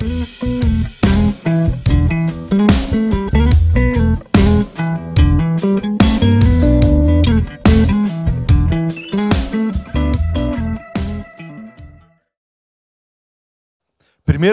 1 0.00 0.04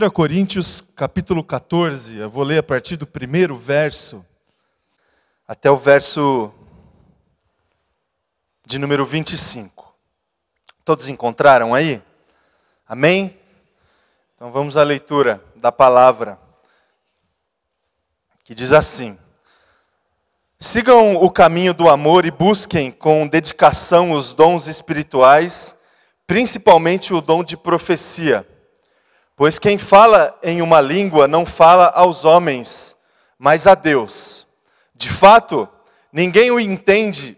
Coríntios 0.10 0.82
capítulo 0.82 1.44
14, 1.44 2.18
eu 2.18 2.28
vou 2.30 2.44
ler 2.44 2.58
a 2.58 2.64
partir 2.64 2.98
do 2.98 3.06
primeiro 3.06 3.56
verso 3.56 4.26
até 5.48 5.70
o 5.70 5.78
verso 5.78 6.52
de 8.66 8.80
número 8.80 9.06
25. 9.06 9.96
Todos 10.84 11.08
encontraram 11.08 11.76
aí? 11.76 12.02
Amém? 12.88 13.45
Então 14.36 14.52
vamos 14.52 14.76
à 14.76 14.84
leitura 14.84 15.42
da 15.56 15.72
palavra, 15.72 16.38
que 18.44 18.54
diz 18.54 18.74
assim: 18.74 19.18
Sigam 20.60 21.16
o 21.16 21.32
caminho 21.32 21.74
do 21.74 21.88
amor 21.88 22.26
e 22.26 22.32
busquem 22.32 22.92
com 22.92 23.28
dedicação 23.28 24.12
os 24.12 24.34
dons 24.34 24.68
espirituais, 24.68 25.74
principalmente 26.28 27.14
o 27.14 27.22
dom 27.22 27.46
de 27.46 27.56
profecia. 27.56 28.46
Pois 29.38 29.58
quem 29.58 29.78
fala 29.78 30.38
em 30.44 30.62
uma 30.62 30.82
língua 30.82 31.30
não 31.30 31.46
fala 31.46 31.88
aos 31.88 32.26
homens, 32.26 32.94
mas 33.40 33.66
a 33.66 33.74
Deus. 33.74 34.46
De 34.94 35.10
fato, 35.10 35.66
ninguém 36.12 36.52
o 36.52 36.60
entende 36.60 37.38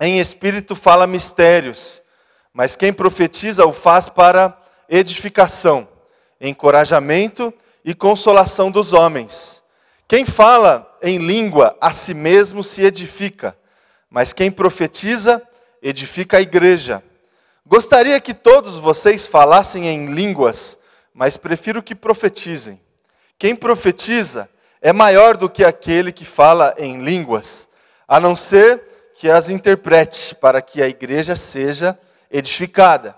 em 0.00 0.18
espírito 0.18 0.74
fala 0.74 1.06
mistérios, 1.06 2.00
mas 2.54 2.74
quem 2.74 2.90
profetiza 2.90 3.66
o 3.66 3.72
faz 3.72 4.08
para 4.08 4.56
edificação, 4.88 5.86
encorajamento 6.40 7.52
e 7.84 7.94
consolação 7.94 8.70
dos 8.70 8.92
homens. 8.92 9.62
Quem 10.08 10.24
fala 10.24 10.96
em 11.02 11.18
língua 11.18 11.76
a 11.80 11.92
si 11.92 12.14
mesmo 12.14 12.62
se 12.62 12.82
edifica, 12.82 13.56
mas 14.10 14.32
quem 14.32 14.50
profetiza 14.50 15.42
edifica 15.82 16.38
a 16.38 16.40
igreja. 16.40 17.02
Gostaria 17.64 18.20
que 18.20 18.32
todos 18.32 18.78
vocês 18.78 19.26
falassem 19.26 19.88
em 19.88 20.06
línguas, 20.06 20.78
mas 21.12 21.36
prefiro 21.36 21.82
que 21.82 21.94
profetizem. 21.94 22.80
Quem 23.38 23.54
profetiza 23.54 24.48
é 24.80 24.92
maior 24.92 25.36
do 25.36 25.50
que 25.50 25.64
aquele 25.64 26.12
que 26.12 26.24
fala 26.24 26.74
em 26.78 27.02
línguas, 27.02 27.68
a 28.06 28.20
não 28.20 28.36
ser 28.36 28.82
que 29.16 29.28
as 29.28 29.48
interprete, 29.48 30.34
para 30.34 30.62
que 30.62 30.82
a 30.82 30.88
igreja 30.88 31.34
seja 31.34 31.98
edificada. 32.30 33.16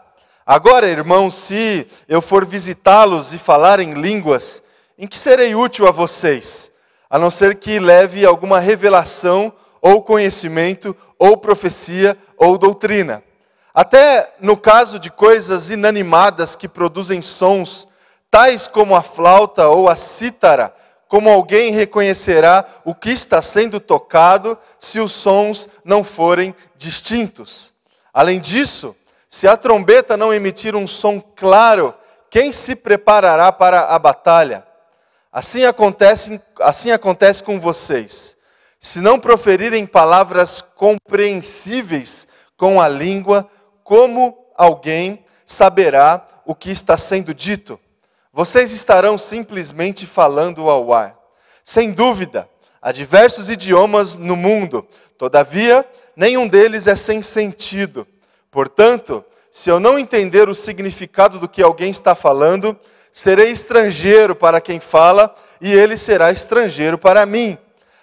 Agora, 0.51 0.89
irmãos, 0.89 1.35
se 1.35 1.87
eu 2.09 2.23
for 2.23 2.47
visitá-los 2.47 3.35
e 3.35 3.39
falar 3.39 3.81
em 3.81 3.93
línguas, 3.93 4.63
em 4.97 5.07
que 5.07 5.19
serei 5.19 5.55
útil 5.55 5.87
a 5.87 5.91
vocês? 5.91 6.73
A 7.11 7.19
não 7.19 7.31
ser 7.31 7.57
que 7.57 7.79
leve 7.79 8.25
alguma 8.25 8.59
revelação, 8.59 9.53
ou 9.83 10.03
conhecimento, 10.03 10.97
ou 11.19 11.37
profecia, 11.37 12.17
ou 12.39 12.57
doutrina. 12.57 13.23
Até 13.75 14.37
no 14.41 14.57
caso 14.57 14.99
de 14.99 15.11
coisas 15.11 15.69
inanimadas 15.69 16.57
que 16.57 16.67
produzem 16.67 17.21
sons, 17.21 17.87
tais 18.31 18.67
como 18.67 18.97
a 18.97 19.03
flauta 19.03 19.69
ou 19.69 19.87
a 19.87 19.97
cítara, 19.97 20.75
como 21.09 21.29
alguém 21.29 21.73
reconhecerá 21.73 22.65
o 22.87 22.95
que 22.95 23.11
está 23.11 23.43
sendo 23.43 23.79
tocado 23.79 24.57
se 24.81 24.99
os 24.99 25.13
sons 25.13 25.69
não 25.85 26.03
forem 26.03 26.55
distintos? 26.79 27.75
Além 28.15 28.41
disso, 28.41 28.97
se 29.29 29.47
a 29.47 29.57
trombeta 29.57 30.17
não 30.17 30.33
emitir 30.33 30.75
um 30.75 30.87
som 30.87 31.21
claro, 31.21 31.95
quem 32.31 32.51
se 32.51 32.75
preparará 32.75 33.53
para 33.53 33.87
a 33.87 33.99
batalha? 33.99 34.67
Assim 35.31 35.65
acontece, 35.65 36.41
assim 36.61 36.91
acontece 36.91 37.43
com 37.43 37.61
vocês. 37.61 38.37
Se 38.81 39.01
não 39.01 39.19
proferirem 39.19 39.87
palavras 39.87 40.63
compreensíveis 40.75 42.27
com 42.57 42.81
a 42.81 42.89
língua, 42.89 43.49
como 43.85 44.37
alguém 44.57 45.25
saberá 45.47 46.27
o 46.45 46.55
que 46.55 46.71
está 46.71 46.97
sendo 46.97 47.35
dito? 47.35 47.79
Vocês 48.33 48.73
estarão 48.73 49.19
simplesmente 49.19 50.07
falando 50.07 50.71
ao 50.71 50.93
ar. 50.93 51.19
Sem 51.65 51.93
dúvida, 51.93 52.49
há 52.81 52.93
diversos 52.93 53.51
idiomas 53.51 54.17
no 54.17 54.37
mundo, 54.37 54.87
todavia, 55.19 55.85
nenhum 56.17 56.49
deles 56.49 56.87
é 56.87 56.97
sem 56.97 57.23
sentido. 57.23 58.07
Portanto, 58.59 59.25
se 59.53 59.71
eu 59.71 59.79
não 59.79 59.97
entender 59.97 60.49
o 60.49 60.55
significado 60.55 61.39
do 61.39 61.49
que 61.49 61.63
alguém 61.63 61.93
está 61.93 62.17
falando, 62.17 62.77
serei 63.13 63.53
estrangeiro 63.53 64.35
para 64.35 64.61
quem 64.61 64.81
fala 64.81 65.33
e 65.61 65.73
ele 65.73 65.97
será 65.97 66.33
estrangeiro 66.33 66.99
para 66.99 67.25
mim. 67.25 67.57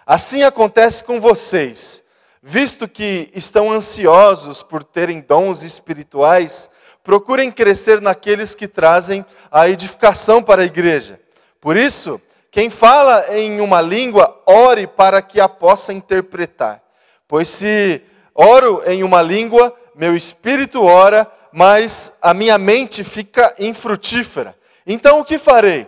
Assim 0.05 0.43
acontece 0.43 1.03
com 1.03 1.19
vocês. 1.19 2.01
Visto 2.41 2.87
que 2.87 3.29
estão 3.35 3.69
ansiosos 3.69 4.63
por 4.63 4.81
terem 4.81 5.19
dons 5.19 5.61
espirituais, 5.61 6.69
procurem 7.03 7.51
crescer 7.51 7.99
naqueles 7.99 8.55
que 8.55 8.65
trazem 8.65 9.25
a 9.51 9.67
edificação 9.67 10.41
para 10.41 10.61
a 10.61 10.65
igreja. 10.65 11.19
Por 11.59 11.75
isso, 11.75 12.21
quem 12.49 12.69
fala 12.69 13.25
em 13.37 13.59
uma 13.59 13.81
língua, 13.81 14.41
ore 14.45 14.87
para 14.87 15.21
que 15.21 15.41
a 15.41 15.49
possa 15.49 15.91
interpretar. 15.91 16.81
Pois 17.27 17.49
se 17.49 18.01
oro 18.33 18.81
em 18.85 19.03
uma 19.03 19.21
língua, 19.21 19.75
meu 19.95 20.15
espírito 20.15 20.83
ora, 20.83 21.29
mas 21.51 22.11
a 22.21 22.33
minha 22.33 22.57
mente 22.57 23.03
fica 23.03 23.55
infrutífera. 23.57 24.55
Então 24.85 25.19
o 25.19 25.25
que 25.25 25.37
farei? 25.37 25.87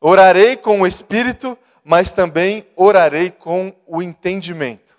Orarei 0.00 0.56
com 0.56 0.80
o 0.80 0.86
espírito, 0.86 1.56
mas 1.84 2.12
também 2.12 2.66
orarei 2.74 3.30
com 3.30 3.74
o 3.86 4.02
entendimento. 4.02 4.96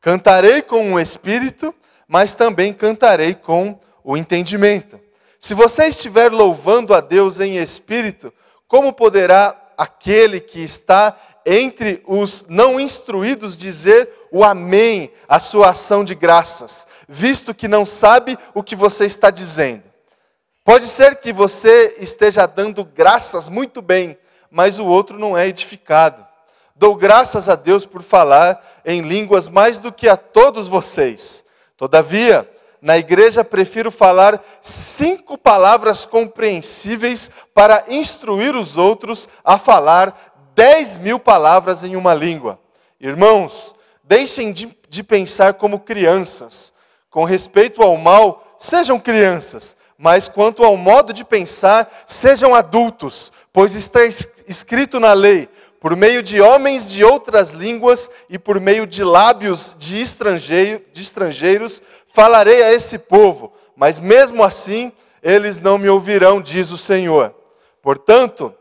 Cantarei 0.00 0.62
com 0.62 0.94
o 0.94 1.00
espírito, 1.00 1.74
mas 2.08 2.34
também 2.34 2.72
cantarei 2.72 3.34
com 3.34 3.78
o 4.02 4.16
entendimento. 4.16 5.00
Se 5.38 5.52
você 5.52 5.86
estiver 5.86 6.32
louvando 6.32 6.94
a 6.94 7.00
Deus 7.00 7.40
em 7.40 7.58
espírito, 7.58 8.32
como 8.66 8.92
poderá 8.92 9.54
aquele 9.76 10.40
que 10.40 10.60
está 10.60 11.16
entre 11.44 12.02
os 12.06 12.44
não 12.48 12.80
instruídos 12.80 13.56
dizer 13.56 14.08
o 14.32 14.42
amém 14.42 15.12
à 15.28 15.38
sua 15.38 15.70
ação 15.70 16.02
de 16.02 16.14
graças, 16.14 16.86
visto 17.08 17.54
que 17.54 17.68
não 17.68 17.86
sabe 17.86 18.38
o 18.52 18.62
que 18.62 18.76
você 18.76 19.04
está 19.04 19.30
dizendo? 19.30 19.82
Pode 20.64 20.88
ser 20.88 21.16
que 21.16 21.32
você 21.32 21.96
esteja 21.98 22.46
dando 22.46 22.84
graças 22.84 23.48
muito 23.48 23.82
bem, 23.82 24.18
mas 24.50 24.78
o 24.78 24.86
outro 24.86 25.18
não 25.18 25.36
é 25.36 25.46
edificado. 25.46 26.26
Dou 26.74 26.96
graças 26.96 27.48
a 27.48 27.54
Deus 27.54 27.86
por 27.86 28.02
falar 28.02 28.60
em 28.84 29.00
línguas 29.02 29.48
mais 29.48 29.78
do 29.78 29.92
que 29.92 30.08
a 30.08 30.16
todos 30.16 30.66
vocês. 30.66 31.44
Todavia, 31.76 32.50
na 32.82 32.98
igreja, 32.98 33.44
prefiro 33.44 33.90
falar 33.90 34.42
cinco 34.60 35.38
palavras 35.38 36.04
compreensíveis 36.04 37.30
para 37.54 37.84
instruir 37.88 38.56
os 38.56 38.76
outros 38.76 39.28
a 39.44 39.58
falar 39.58 40.34
dez 40.54 40.96
mil 40.96 41.18
palavras 41.18 41.84
em 41.84 41.94
uma 41.94 42.12
língua. 42.12 42.58
Irmãos, 43.00 43.74
deixem 44.02 44.52
de, 44.52 44.76
de 44.88 45.02
pensar 45.02 45.54
como 45.54 45.80
crianças. 45.80 46.73
Com 47.14 47.22
respeito 47.22 47.80
ao 47.80 47.96
mal, 47.96 48.56
sejam 48.58 48.98
crianças, 48.98 49.76
mas 49.96 50.26
quanto 50.26 50.64
ao 50.64 50.76
modo 50.76 51.12
de 51.12 51.24
pensar, 51.24 51.88
sejam 52.08 52.56
adultos, 52.56 53.30
pois 53.52 53.76
está 53.76 54.00
escrito 54.48 54.98
na 54.98 55.12
lei: 55.12 55.48
por 55.78 55.94
meio 55.94 56.24
de 56.24 56.40
homens 56.40 56.90
de 56.90 57.04
outras 57.04 57.50
línguas 57.50 58.10
e 58.28 58.36
por 58.36 58.58
meio 58.58 58.84
de 58.84 59.04
lábios 59.04 59.76
de, 59.78 60.02
estrangeiro, 60.02 60.82
de 60.92 61.02
estrangeiros, 61.02 61.80
falarei 62.12 62.64
a 62.64 62.72
esse 62.72 62.98
povo, 62.98 63.52
mas 63.76 64.00
mesmo 64.00 64.42
assim 64.42 64.90
eles 65.22 65.60
não 65.60 65.78
me 65.78 65.88
ouvirão, 65.88 66.42
diz 66.42 66.72
o 66.72 66.76
Senhor. 66.76 67.32
Portanto, 67.80 68.52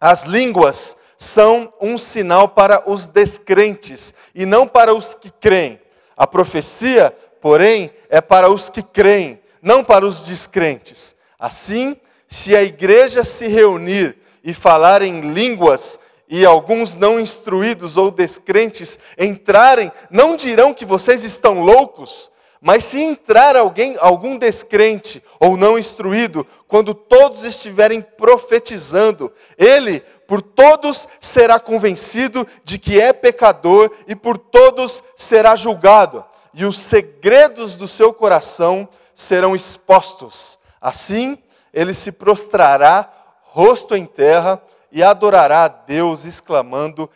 as 0.00 0.22
línguas 0.22 0.96
são 1.18 1.72
um 1.80 1.98
sinal 1.98 2.46
para 2.46 2.88
os 2.88 3.06
descrentes 3.06 4.14
e 4.32 4.46
não 4.46 4.68
para 4.68 4.94
os 4.94 5.16
que 5.16 5.32
creem. 5.32 5.80
A 6.16 6.26
profecia, 6.28 7.12
porém, 7.40 7.90
é 8.08 8.20
para 8.20 8.50
os 8.50 8.68
que 8.68 8.82
creem, 8.82 9.40
não 9.60 9.84
para 9.84 10.06
os 10.06 10.22
descrentes. 10.22 11.14
Assim, 11.38 11.96
se 12.28 12.56
a 12.56 12.62
igreja 12.62 13.24
se 13.24 13.46
reunir 13.46 14.16
e 14.42 14.52
falar 14.52 15.02
em 15.02 15.20
línguas, 15.32 15.98
e 16.28 16.44
alguns 16.44 16.94
não 16.94 17.18
instruídos 17.18 17.96
ou 17.96 18.10
descrentes 18.10 18.98
entrarem, 19.16 19.90
não 20.10 20.36
dirão 20.36 20.74
que 20.74 20.84
vocês 20.84 21.24
estão 21.24 21.62
loucos, 21.62 22.30
mas 22.60 22.84
se 22.84 23.00
entrar 23.00 23.56
alguém, 23.56 23.96
algum 23.98 24.36
descrente 24.36 25.22
ou 25.38 25.56
não 25.56 25.78
instruído, 25.78 26.46
quando 26.66 26.92
todos 26.92 27.44
estiverem 27.44 28.00
profetizando, 28.00 29.32
ele 29.56 30.00
por 30.26 30.42
todos 30.42 31.08
será 31.20 31.58
convencido 31.58 32.46
de 32.64 32.78
que 32.78 33.00
é 33.00 33.12
pecador 33.12 33.90
e 34.06 34.14
por 34.14 34.36
todos 34.36 35.02
será 35.16 35.54
julgado, 35.54 36.24
e 36.58 36.64
os 36.64 36.76
segredos 36.76 37.76
do 37.76 37.86
seu 37.86 38.12
coração 38.12 38.88
serão 39.14 39.54
expostos. 39.54 40.58
Assim, 40.80 41.40
ele 41.72 41.94
se 41.94 42.10
prostrará 42.10 43.08
rosto 43.42 43.94
em 43.94 44.04
terra, 44.04 44.60
e 44.90 45.00
adorará 45.00 45.66
a 45.66 45.68
Deus, 45.68 46.24
exclamando: 46.24 47.08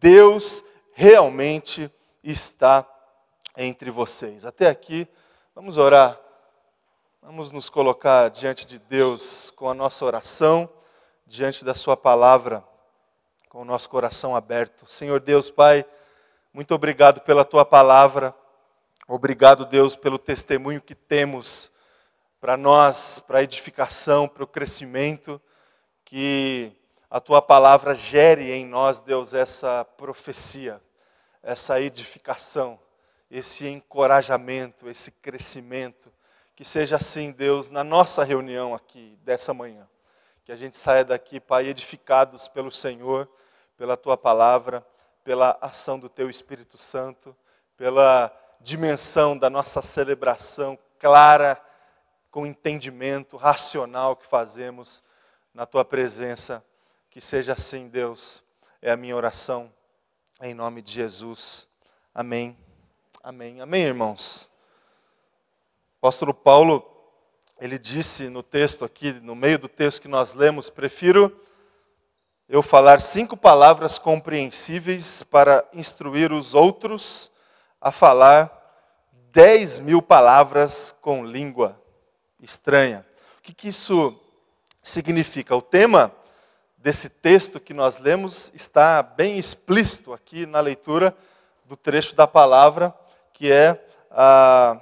Deus 0.00 0.64
realmente 0.94 1.92
está 2.24 2.86
entre 3.54 3.90
vocês. 3.90 4.46
Até 4.46 4.66
aqui, 4.66 5.06
vamos 5.54 5.76
orar. 5.76 6.18
Vamos 7.20 7.50
nos 7.50 7.68
colocar 7.68 8.30
diante 8.30 8.64
de 8.64 8.78
Deus 8.78 9.50
com 9.50 9.68
a 9.68 9.74
nossa 9.74 10.06
oração, 10.06 10.70
diante 11.26 11.66
da 11.66 11.74
Sua 11.74 11.98
palavra, 11.98 12.64
com 13.50 13.60
o 13.60 13.64
nosso 13.64 13.90
coração 13.90 14.34
aberto. 14.34 14.86
Senhor 14.86 15.20
Deus, 15.20 15.50
Pai, 15.50 15.84
muito 16.50 16.74
obrigado 16.74 17.20
pela 17.20 17.44
Tua 17.44 17.64
palavra. 17.66 18.34
Obrigado, 19.08 19.64
Deus, 19.64 19.94
pelo 19.94 20.18
testemunho 20.18 20.80
que 20.80 20.92
temos 20.92 21.70
para 22.40 22.56
nós, 22.56 23.20
para 23.20 23.38
a 23.38 23.42
edificação, 23.44 24.26
para 24.26 24.42
o 24.42 24.48
crescimento, 24.48 25.40
que 26.04 26.72
a 27.08 27.20
tua 27.20 27.40
palavra 27.40 27.94
gere 27.94 28.50
em 28.50 28.66
nós, 28.66 28.98
Deus, 28.98 29.32
essa 29.32 29.84
profecia, 29.84 30.82
essa 31.40 31.80
edificação, 31.80 32.80
esse 33.30 33.68
encorajamento, 33.68 34.88
esse 34.88 35.12
crescimento. 35.12 36.12
Que 36.56 36.64
seja 36.64 36.96
assim, 36.96 37.30
Deus, 37.30 37.70
na 37.70 37.84
nossa 37.84 38.24
reunião 38.24 38.74
aqui 38.74 39.16
dessa 39.22 39.54
manhã. 39.54 39.88
Que 40.44 40.50
a 40.50 40.56
gente 40.56 40.76
saia 40.76 41.04
daqui, 41.04 41.38
Pai, 41.38 41.68
edificados 41.68 42.48
pelo 42.48 42.72
Senhor, 42.72 43.30
pela 43.76 43.96
tua 43.96 44.16
palavra, 44.16 44.84
pela 45.22 45.56
ação 45.60 45.96
do 45.96 46.08
teu 46.08 46.28
Espírito 46.28 46.76
Santo, 46.76 47.36
pela 47.76 48.36
dimensão 48.60 49.36
da 49.36 49.48
nossa 49.48 49.82
celebração 49.82 50.78
clara, 50.98 51.60
com 52.30 52.46
entendimento 52.46 53.36
racional 53.36 54.16
que 54.16 54.26
fazemos 54.26 55.02
na 55.54 55.64
tua 55.64 55.84
presença 55.84 56.62
que 57.16 57.20
seja 57.22 57.54
assim, 57.54 57.88
Deus, 57.88 58.44
é 58.82 58.90
a 58.90 58.96
minha 58.96 59.16
oração, 59.16 59.72
em 60.42 60.52
nome 60.52 60.82
de 60.82 60.92
Jesus. 60.92 61.66
Amém. 62.14 62.54
Amém. 63.22 63.58
Amém, 63.62 63.84
irmãos. 63.84 64.50
O 65.94 65.98
apóstolo 66.06 66.34
Paulo, 66.34 66.84
ele 67.58 67.78
disse 67.78 68.28
no 68.28 68.42
texto 68.42 68.84
aqui, 68.84 69.14
no 69.14 69.34
meio 69.34 69.58
do 69.58 69.66
texto 69.66 70.02
que 70.02 70.08
nós 70.08 70.34
lemos, 70.34 70.68
prefiro 70.68 71.34
eu 72.46 72.62
falar 72.62 73.00
cinco 73.00 73.34
palavras 73.34 73.96
compreensíveis 73.96 75.22
para 75.22 75.66
instruir 75.72 76.32
os 76.32 76.52
outros 76.52 77.32
a 77.86 77.92
falar 77.92 78.50
dez 79.30 79.78
mil 79.78 80.02
palavras 80.02 80.92
com 81.00 81.24
língua 81.24 81.80
estranha. 82.42 83.06
O 83.38 83.42
que, 83.42 83.54
que 83.54 83.68
isso 83.68 84.20
significa? 84.82 85.54
O 85.54 85.62
tema 85.62 86.10
desse 86.76 87.08
texto 87.08 87.60
que 87.60 87.72
nós 87.72 87.98
lemos 88.00 88.50
está 88.52 89.04
bem 89.04 89.38
explícito 89.38 90.12
aqui 90.12 90.46
na 90.46 90.58
leitura 90.58 91.16
do 91.66 91.76
trecho 91.76 92.16
da 92.16 92.26
palavra, 92.26 92.92
que 93.32 93.52
é 93.52 93.80
a, 94.10 94.80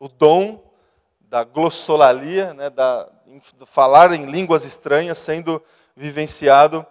o 0.00 0.08
dom 0.08 0.68
da 1.20 1.44
glossolalia, 1.44 2.52
né, 2.54 2.70
da, 2.70 3.08
falar 3.66 4.10
em 4.10 4.26
línguas 4.26 4.64
estranhas, 4.64 5.18
sendo 5.18 5.62
vivenciado 5.94 6.84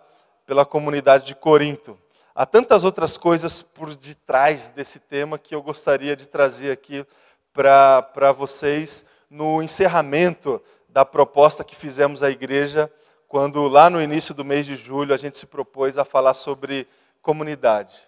pela 0.45 0.65
comunidade 0.65 1.25
de 1.25 1.35
Corinto. 1.35 1.99
Há 2.37 2.45
tantas 2.45 2.83
outras 2.83 3.17
coisas 3.17 3.61
por 3.61 3.95
detrás 3.95 4.67
desse 4.67 4.99
tema 4.99 5.39
que 5.39 5.55
eu 5.55 5.61
gostaria 5.61 6.17
de 6.17 6.27
trazer 6.27 6.69
aqui 6.69 7.05
para 7.53 8.33
vocês 8.33 9.05
no 9.29 9.63
encerramento 9.63 10.61
da 10.89 11.05
proposta 11.05 11.63
que 11.63 11.77
fizemos 11.77 12.21
à 12.21 12.29
igreja 12.29 12.91
quando, 13.29 13.65
lá 13.69 13.89
no 13.89 14.01
início 14.01 14.35
do 14.35 14.43
mês 14.43 14.65
de 14.65 14.75
julho, 14.75 15.13
a 15.13 15.17
gente 15.17 15.37
se 15.37 15.45
propôs 15.45 15.97
a 15.97 16.03
falar 16.03 16.33
sobre 16.33 16.85
comunidade. 17.21 18.01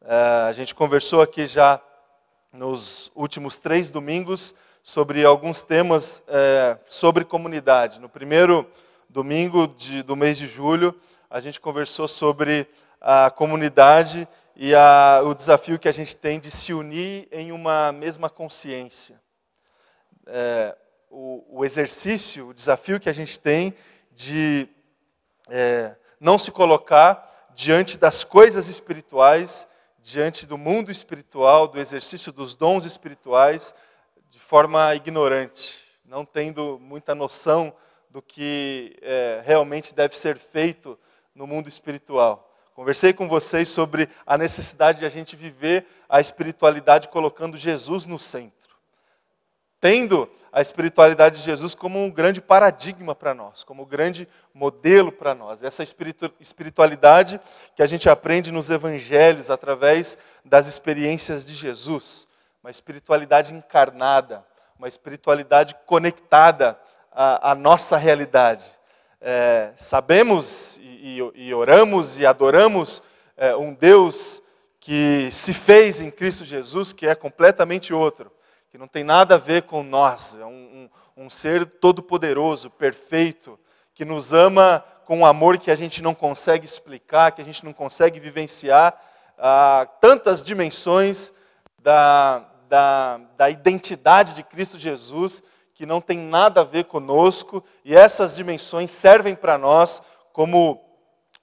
É, 0.00 0.46
a 0.48 0.52
gente 0.52 0.74
conversou 0.74 1.22
aqui 1.22 1.46
já 1.46 1.80
nos 2.52 3.12
últimos 3.14 3.58
três 3.58 3.90
domingos 3.90 4.56
sobre 4.82 5.24
alguns 5.24 5.62
temas 5.62 6.20
é, 6.26 6.76
sobre 6.84 7.24
comunidade. 7.24 8.00
No 8.00 8.08
primeiro 8.08 8.68
domingo 9.08 9.68
de, 9.68 10.02
do 10.02 10.16
mês 10.16 10.36
de 10.36 10.46
julho, 10.46 10.92
a 11.30 11.38
gente 11.38 11.60
conversou 11.60 12.08
sobre 12.08 12.68
a 13.04 13.30
comunidade 13.30 14.28
e 14.54 14.72
a, 14.76 15.22
o 15.24 15.34
desafio 15.34 15.78
que 15.78 15.88
a 15.88 15.92
gente 15.92 16.14
tem 16.14 16.38
de 16.38 16.52
se 16.52 16.72
unir 16.72 17.28
em 17.32 17.50
uma 17.50 17.90
mesma 17.90 18.30
consciência. 18.30 19.20
É, 20.24 20.76
o, 21.10 21.44
o 21.58 21.64
exercício, 21.64 22.48
o 22.48 22.54
desafio 22.54 23.00
que 23.00 23.08
a 23.08 23.12
gente 23.12 23.40
tem 23.40 23.74
de 24.12 24.68
é, 25.48 25.96
não 26.20 26.38
se 26.38 26.52
colocar 26.52 27.50
diante 27.56 27.98
das 27.98 28.22
coisas 28.22 28.68
espirituais, 28.68 29.66
diante 30.00 30.46
do 30.46 30.56
mundo 30.56 30.92
espiritual, 30.92 31.66
do 31.66 31.80
exercício 31.80 32.30
dos 32.30 32.54
dons 32.54 32.84
espirituais, 32.84 33.74
de 34.30 34.38
forma 34.38 34.94
ignorante, 34.94 35.80
não 36.04 36.24
tendo 36.24 36.78
muita 36.80 37.16
noção 37.16 37.74
do 38.08 38.22
que 38.22 38.96
é, 39.02 39.42
realmente 39.44 39.92
deve 39.92 40.16
ser 40.16 40.38
feito 40.38 40.96
no 41.34 41.48
mundo 41.48 41.68
espiritual. 41.68 42.51
Conversei 42.74 43.12
com 43.12 43.28
vocês 43.28 43.68
sobre 43.68 44.08
a 44.26 44.38
necessidade 44.38 45.00
de 45.00 45.06
a 45.06 45.10
gente 45.10 45.36
viver 45.36 45.86
a 46.08 46.20
espiritualidade 46.20 47.08
colocando 47.08 47.56
Jesus 47.56 48.06
no 48.06 48.18
centro 48.18 48.62
tendo 49.82 50.30
a 50.52 50.62
espiritualidade 50.62 51.38
de 51.38 51.42
Jesus 51.42 51.74
como 51.74 51.98
um 51.98 52.08
grande 52.08 52.40
paradigma 52.40 53.16
para 53.16 53.34
nós, 53.34 53.64
como 53.64 53.82
um 53.82 53.84
grande 53.84 54.28
modelo 54.54 55.10
para 55.10 55.34
nós. 55.34 55.60
Essa 55.60 55.82
espiritualidade 55.82 57.40
que 57.74 57.82
a 57.82 57.86
gente 57.86 58.08
aprende 58.08 58.52
nos 58.52 58.70
evangelhos 58.70 59.50
através 59.50 60.16
das 60.44 60.68
experiências 60.68 61.44
de 61.44 61.52
Jesus, 61.52 62.28
uma 62.62 62.70
espiritualidade 62.70 63.52
encarnada, 63.52 64.46
uma 64.78 64.86
espiritualidade 64.86 65.74
conectada 65.84 66.78
à, 67.10 67.50
à 67.50 67.54
nossa 67.56 67.96
realidade. 67.96 68.64
É, 69.24 69.72
sabemos 69.76 70.76
e, 70.78 71.20
e, 71.20 71.46
e, 71.46 71.54
oramos 71.54 72.18
e 72.18 72.26
adoramos 72.26 73.02
é, 73.36 73.54
um 73.54 73.72
Deus 73.72 74.42
que 74.80 75.30
se 75.30 75.52
fez 75.52 76.00
em 76.00 76.10
Cristo 76.10 76.44
Jesus, 76.44 76.92
que 76.92 77.06
é 77.06 77.14
completamente 77.14 77.94
outro 77.94 78.30
que 78.72 78.78
não 78.78 78.88
tem 78.88 79.04
nada 79.04 79.34
a 79.34 79.38
ver 79.38 79.64
com 79.64 79.82
nós, 79.82 80.34
é 80.34 80.46
um, 80.46 80.88
um, 81.16 81.24
um 81.24 81.28
ser 81.28 81.66
todo-poderoso, 81.66 82.70
perfeito, 82.70 83.60
que 83.92 84.02
nos 84.02 84.32
ama 84.32 84.82
com 85.04 85.18
um 85.18 85.26
amor 85.26 85.58
que 85.58 85.70
a 85.70 85.74
gente 85.74 86.02
não 86.02 86.14
consegue 86.14 86.64
explicar, 86.64 87.32
que 87.32 87.42
a 87.42 87.44
gente 87.44 87.62
não 87.66 87.74
consegue 87.74 88.18
vivenciar, 88.18 88.98
ah, 89.36 89.86
tantas 90.00 90.42
dimensões 90.42 91.30
da, 91.82 92.48
da, 92.66 93.20
da 93.36 93.50
identidade 93.50 94.32
de 94.32 94.42
Cristo 94.42 94.78
Jesus 94.78 95.42
que 95.82 95.86
não 95.86 96.00
tem 96.00 96.16
nada 96.16 96.60
a 96.60 96.64
ver 96.64 96.84
conosco, 96.84 97.60
e 97.84 97.92
essas 97.92 98.36
dimensões 98.36 98.88
servem 98.88 99.34
para 99.34 99.58
nós 99.58 100.00
como 100.32 100.80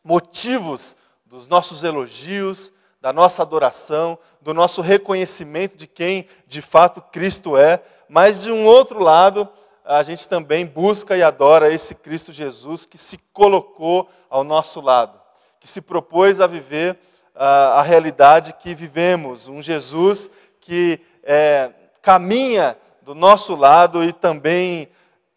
motivos 0.01 0.95
dos 1.25 1.45
nossos 1.45 1.83
elogios, 1.83 2.71
da 3.01 3.11
nossa 3.11 3.41
adoração, 3.41 4.17
do 4.39 4.53
nosso 4.53 4.79
reconhecimento 4.79 5.75
de 5.75 5.85
quem 5.85 6.25
de 6.47 6.61
fato 6.61 7.01
Cristo 7.01 7.57
é, 7.57 7.83
mas 8.07 8.43
de 8.43 8.49
um 8.49 8.65
outro 8.65 9.03
lado, 9.03 9.45
a 9.83 10.01
gente 10.03 10.25
também 10.29 10.65
busca 10.65 11.17
e 11.17 11.21
adora 11.21 11.73
esse 11.73 11.93
Cristo 11.93 12.31
Jesus 12.31 12.85
que 12.85 12.97
se 12.97 13.17
colocou 13.33 14.07
ao 14.29 14.45
nosso 14.45 14.79
lado, 14.79 15.19
que 15.59 15.69
se 15.69 15.81
propôs 15.81 16.39
a 16.39 16.47
viver 16.47 16.93
uh, 17.35 17.75
a 17.75 17.81
realidade 17.81 18.53
que 18.53 18.73
vivemos, 18.73 19.49
um 19.49 19.61
Jesus 19.61 20.29
que 20.61 21.01
é, 21.23 21.73
caminha 22.01 22.77
do 23.09 23.15
nosso 23.15 23.55
lado 23.55 24.03
e 24.03 24.13
também 24.13 24.87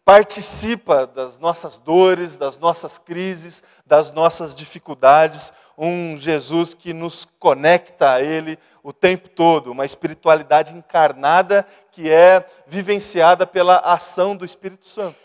participa 0.05 1.07
das 1.07 1.39
nossas 1.39 1.79
dores, 1.79 2.37
das 2.37 2.55
nossas 2.55 2.99
crises, 2.99 3.63
das 3.83 4.11
nossas 4.11 4.53
dificuldades, 4.53 5.51
um 5.75 6.15
Jesus 6.15 6.75
que 6.75 6.93
nos 6.93 7.27
conecta 7.39 8.11
a 8.11 8.21
Ele 8.21 8.59
o 8.83 8.93
tempo 8.93 9.27
todo, 9.27 9.71
uma 9.71 9.85
espiritualidade 9.85 10.75
encarnada 10.75 11.65
que 11.91 12.11
é 12.11 12.45
vivenciada 12.67 13.47
pela 13.47 13.77
ação 13.77 14.35
do 14.35 14.45
Espírito 14.45 14.87
Santo. 14.87 15.17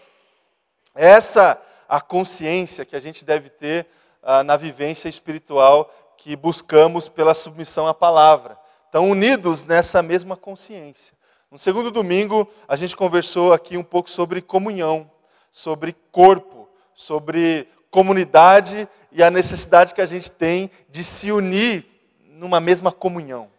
Essa 0.95 1.61
a 1.87 2.01
consciência 2.01 2.87
que 2.87 2.97
a 2.97 3.01
gente 3.01 3.27
deve 3.27 3.51
ter 3.51 3.87
ah, 4.23 4.43
na 4.43 4.57
vivência 4.57 5.11
espiritual 5.11 5.93
que 6.17 6.35
buscamos 6.35 7.11
pela 7.11 7.35
submissão 7.35 7.87
à 7.87 7.93
palavra. 7.93 8.59
Estão 8.87 9.11
unidos 9.11 9.65
nessa 9.65 10.03
mesma 10.03 10.35
consciência. 10.35 11.18
No 11.51 11.59
segundo 11.59 11.91
domingo, 11.91 12.47
a 12.69 12.77
gente 12.77 12.95
conversou 12.95 13.55
aqui 13.55 13.79
um 13.79 13.83
pouco 13.83 14.11
sobre 14.11 14.43
comunhão, 14.43 15.11
sobre 15.51 15.97
corpo, 16.13 16.69
sobre 16.95 17.67
comunidade 17.91 18.87
e 19.11 19.23
a 19.23 19.31
necessidade 19.31 19.95
que 19.95 20.03
a 20.03 20.07
gente 20.07 20.31
tem 20.31 20.71
de 20.91 21.03
se 21.03 21.33
unir 21.33 21.87
numa 22.21 22.61
mesma 22.61 22.93
comunhão. 22.93 23.51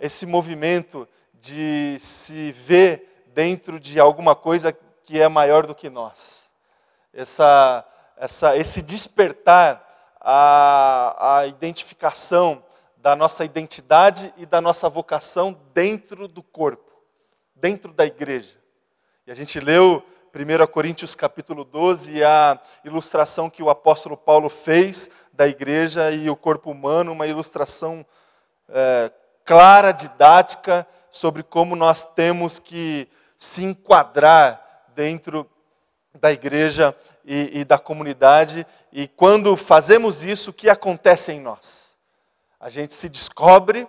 Esse 0.00 0.24
movimento 0.24 1.06
de 1.34 1.98
se 2.00 2.52
ver 2.52 3.26
dentro 3.34 3.78
de 3.78 4.00
alguma 4.00 4.34
coisa 4.34 4.72
que 5.02 5.20
é 5.20 5.28
maior 5.28 5.66
do 5.66 5.74
que 5.74 5.90
nós. 5.90 6.50
Essa, 7.12 7.84
essa, 8.16 8.56
esse 8.56 8.80
despertar 8.80 9.86
a, 10.18 11.40
a 11.40 11.46
identificação 11.46 12.64
da 13.00 13.14
nossa 13.14 13.44
identidade 13.44 14.32
e 14.36 14.44
da 14.44 14.60
nossa 14.60 14.88
vocação 14.88 15.58
dentro 15.72 16.26
do 16.26 16.42
corpo, 16.42 16.92
dentro 17.54 17.92
da 17.92 18.04
igreja. 18.04 18.56
E 19.26 19.30
a 19.30 19.34
gente 19.34 19.60
leu 19.60 20.02
1 20.34 20.66
Coríntios 20.66 21.14
capítulo 21.14 21.64
12, 21.64 22.22
a 22.22 22.60
ilustração 22.84 23.48
que 23.48 23.62
o 23.62 23.70
apóstolo 23.70 24.16
Paulo 24.16 24.48
fez 24.48 25.10
da 25.32 25.46
igreja 25.46 26.10
e 26.10 26.28
o 26.28 26.36
corpo 26.36 26.70
humano, 26.70 27.12
uma 27.12 27.26
ilustração 27.26 28.04
é, 28.68 29.10
clara, 29.44 29.92
didática, 29.92 30.86
sobre 31.10 31.42
como 31.42 31.74
nós 31.74 32.04
temos 32.04 32.58
que 32.58 33.08
se 33.38 33.64
enquadrar 33.64 34.84
dentro 34.94 35.48
da 36.20 36.32
igreja 36.32 36.94
e, 37.24 37.60
e 37.60 37.64
da 37.64 37.78
comunidade. 37.78 38.66
E 38.92 39.06
quando 39.06 39.56
fazemos 39.56 40.24
isso, 40.24 40.50
o 40.50 40.52
que 40.52 40.68
acontece 40.68 41.32
em 41.32 41.40
nós? 41.40 41.87
A 42.60 42.70
gente 42.70 42.94
se 42.94 43.08
descobre, 43.08 43.86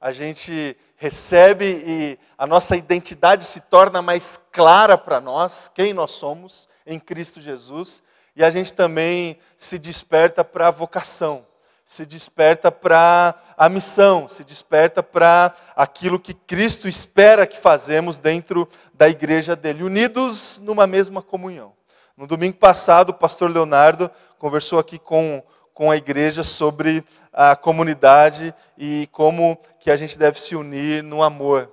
a 0.00 0.12
gente 0.12 0.76
recebe 0.96 1.82
e 1.86 2.18
a 2.38 2.46
nossa 2.46 2.76
identidade 2.76 3.44
se 3.44 3.60
torna 3.60 4.00
mais 4.00 4.40
clara 4.50 4.96
para 4.96 5.20
nós, 5.20 5.70
quem 5.74 5.92
nós 5.92 6.12
somos 6.12 6.68
em 6.86 6.98
Cristo 6.98 7.40
Jesus, 7.40 8.02
e 8.34 8.44
a 8.44 8.50
gente 8.50 8.72
também 8.72 9.38
se 9.56 9.78
desperta 9.78 10.44
para 10.44 10.68
a 10.68 10.70
vocação, 10.70 11.46
se 11.84 12.06
desperta 12.06 12.70
para 12.72 13.34
a 13.56 13.68
missão, 13.68 14.28
se 14.28 14.44
desperta 14.44 15.02
para 15.02 15.54
aquilo 15.74 16.20
que 16.20 16.34
Cristo 16.34 16.88
espera 16.88 17.46
que 17.46 17.58
fazemos 17.58 18.18
dentro 18.18 18.68
da 18.94 19.08
igreja 19.08 19.54
dele, 19.54 19.82
unidos 19.82 20.58
numa 20.62 20.86
mesma 20.86 21.22
comunhão. 21.22 21.74
No 22.16 22.26
domingo 22.26 22.56
passado, 22.56 23.10
o 23.10 23.14
pastor 23.14 23.50
Leonardo 23.50 24.10
conversou 24.38 24.78
aqui 24.78 24.98
com, 24.98 25.42
com 25.76 25.90
a 25.90 25.96
igreja 25.98 26.42
sobre 26.42 27.04
a 27.30 27.54
comunidade 27.54 28.54
e 28.78 29.06
como 29.12 29.58
que 29.78 29.90
a 29.90 29.96
gente 29.96 30.18
deve 30.18 30.40
se 30.40 30.56
unir 30.56 31.02
no 31.02 31.22
amor. 31.22 31.70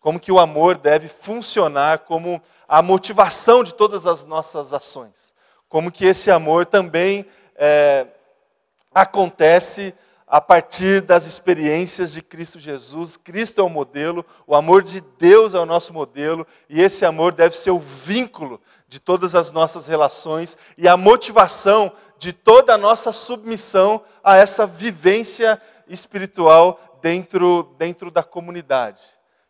Como 0.00 0.18
que 0.18 0.32
o 0.32 0.40
amor 0.40 0.76
deve 0.76 1.06
funcionar 1.06 2.00
como 2.00 2.42
a 2.66 2.82
motivação 2.82 3.62
de 3.62 3.72
todas 3.74 4.08
as 4.08 4.24
nossas 4.24 4.72
ações. 4.72 5.32
Como 5.68 5.92
que 5.92 6.04
esse 6.04 6.32
amor 6.32 6.66
também 6.66 7.24
é, 7.54 8.08
acontece 8.92 9.94
a 10.26 10.40
partir 10.40 11.00
das 11.00 11.24
experiências 11.24 12.14
de 12.14 12.22
Cristo 12.22 12.58
Jesus. 12.58 13.16
Cristo 13.16 13.60
é 13.60 13.64
o 13.64 13.68
modelo, 13.68 14.26
o 14.48 14.56
amor 14.56 14.82
de 14.82 15.00
Deus 15.16 15.54
é 15.54 15.60
o 15.60 15.66
nosso 15.66 15.92
modelo, 15.92 16.44
e 16.68 16.80
esse 16.80 17.04
amor 17.04 17.32
deve 17.32 17.56
ser 17.56 17.70
o 17.70 17.78
vínculo 17.78 18.60
de 18.92 19.00
todas 19.00 19.34
as 19.34 19.50
nossas 19.50 19.86
relações 19.86 20.54
e 20.76 20.86
a 20.86 20.98
motivação 20.98 21.90
de 22.18 22.30
toda 22.30 22.74
a 22.74 22.78
nossa 22.78 23.10
submissão 23.10 24.02
a 24.22 24.36
essa 24.36 24.66
vivência 24.66 25.58
espiritual 25.88 26.98
dentro, 27.00 27.74
dentro 27.78 28.10
da 28.10 28.22
comunidade. 28.22 29.02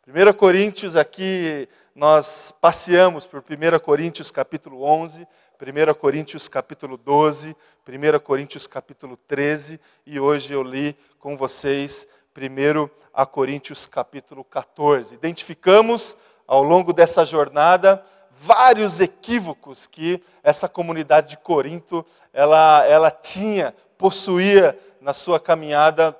1 0.06 0.32
Coríntios, 0.34 0.94
aqui 0.94 1.68
nós 1.92 2.54
passeamos 2.61 3.26
por 3.26 3.40
1 3.42 3.80
Coríntios 3.80 4.30
capítulo 4.30 4.84
11, 4.84 5.26
1 5.61 5.94
Coríntios 5.94 6.46
capítulo 6.46 6.96
12, 6.96 7.56
1 7.84 8.20
Coríntios 8.20 8.68
capítulo 8.68 9.16
13 9.26 9.80
e 10.06 10.20
hoje 10.20 10.52
eu 10.52 10.62
li 10.62 10.96
com 11.18 11.37
vocês 11.37 12.06
1 12.37 12.88
a 13.12 13.26
Coríntios 13.26 13.87
capítulo 13.87 14.44
14. 14.44 15.16
Identificamos 15.16 16.16
ao 16.46 16.62
longo 16.62 16.92
dessa 16.92 17.25
jornada 17.25 18.04
vários 18.36 19.00
equívocos 19.00 19.86
que 19.86 20.22
essa 20.42 20.68
comunidade 20.68 21.30
de 21.30 21.36
Corinto 21.36 22.04
ela, 22.32 22.84
ela 22.86 23.10
tinha, 23.10 23.74
possuía 23.98 24.78
na 25.00 25.14
sua 25.14 25.38
caminhada 25.38 26.16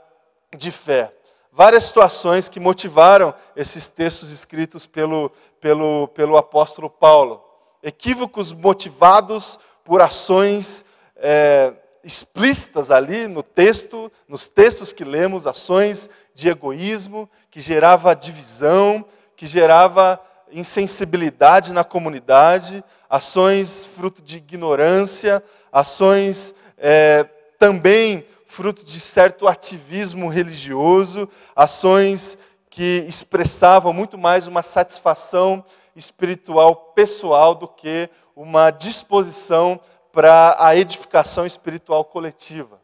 de 0.57 0.71
fé. 0.71 1.13
Várias 1.51 1.85
situações 1.85 2.49
que 2.49 2.61
motivaram 2.61 3.35
esses 3.55 3.89
textos 3.89 4.31
escritos 4.31 4.87
pelo, 4.87 5.31
pelo, 5.61 6.09
pelo 6.09 6.37
apóstolo 6.37 6.89
Paulo 6.89 7.53
equívocos 7.83 8.53
motivados 8.53 9.59
por 9.85 10.01
ações 10.01 10.85
é, 11.17 11.73
explícitas 12.05 12.91
ali 12.91 13.27
no 13.27 13.43
texto, 13.43 14.11
nos 14.29 14.47
textos 14.47 14.93
que 14.93 15.05
lemos, 15.05 15.47
ações 15.47 16.09
de 16.35 16.49
egoísmo, 16.49 17.29
que 17.51 17.61
gerava 17.61 18.15
divisão, 18.15 19.05
que 19.35 19.47
gerava 19.47 20.21
insensibilidade 20.53 21.73
na 21.73 21.85
comunidade, 21.85 22.85
ações 23.09 23.87
fruto 23.87 24.23
de 24.23 24.37
ignorância, 24.37 25.43
ações 25.73 26.55
é, 26.79 27.25
também 27.59 28.25
fruto 28.47 28.85
de 28.85 29.01
certo 29.01 29.49
ativismo 29.49 30.29
religioso, 30.29 31.29
ações 31.57 32.39
que 32.69 33.05
expressavam 33.09 33.93
muito 33.93 34.19
mais 34.19 34.47
uma 34.47 34.63
satisfação 34.63 35.65
espiritual 35.95 36.75
pessoal 36.95 37.55
do 37.55 37.69
que 37.69 38.09
uma 38.35 38.71
disposição 38.71 39.81
para 40.13 40.57
a 40.59 40.77
edificação 40.77 41.47
espiritual 41.47 42.05
coletiva. 42.05 42.81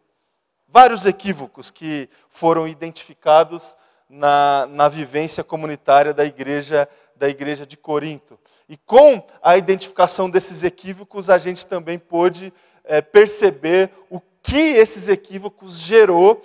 Vários 0.66 1.06
equívocos 1.06 1.70
que 1.70 2.08
foram 2.28 2.68
identificados 2.68 3.76
na, 4.08 4.66
na 4.70 4.88
vivência 4.88 5.44
comunitária 5.44 6.14
da 6.14 6.24
igreja, 6.24 6.88
da 7.18 7.28
igreja 7.28 7.66
de 7.66 7.76
Corinto. 7.76 8.38
E 8.68 8.76
com 8.76 9.22
a 9.42 9.56
identificação 9.56 10.30
desses 10.30 10.62
equívocos, 10.62 11.28
a 11.28 11.38
gente 11.38 11.66
também 11.66 11.98
pôde 11.98 12.52
é, 12.84 13.00
perceber 13.00 13.90
o 14.08 14.20
que 14.42 14.56
esses 14.56 15.08
equívocos 15.08 15.78
gerou 15.78 16.40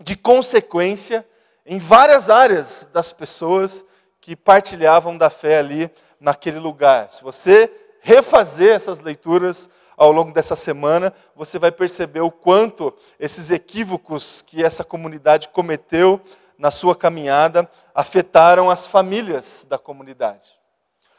de 0.00 0.16
consequência 0.16 1.26
em 1.64 1.78
várias 1.78 2.28
áreas 2.28 2.88
das 2.92 3.12
pessoas 3.12 3.84
que 4.20 4.34
partilhavam 4.34 5.16
da 5.16 5.30
fé 5.30 5.58
ali 5.58 5.90
naquele 6.20 6.58
lugar. 6.58 7.10
Se 7.12 7.22
você 7.22 7.70
refazer 8.00 8.74
essas 8.74 9.00
leituras 9.00 9.70
ao 9.96 10.10
longo 10.10 10.32
dessa 10.32 10.56
semana, 10.56 11.12
você 11.36 11.58
vai 11.58 11.70
perceber 11.70 12.20
o 12.20 12.30
quanto 12.30 12.92
esses 13.18 13.50
equívocos 13.50 14.42
que 14.42 14.62
essa 14.62 14.82
comunidade 14.82 15.48
cometeu 15.48 16.20
na 16.62 16.70
sua 16.70 16.94
caminhada 16.94 17.68
afetaram 17.92 18.70
as 18.70 18.86
famílias 18.86 19.66
da 19.68 19.76
comunidade. 19.76 20.48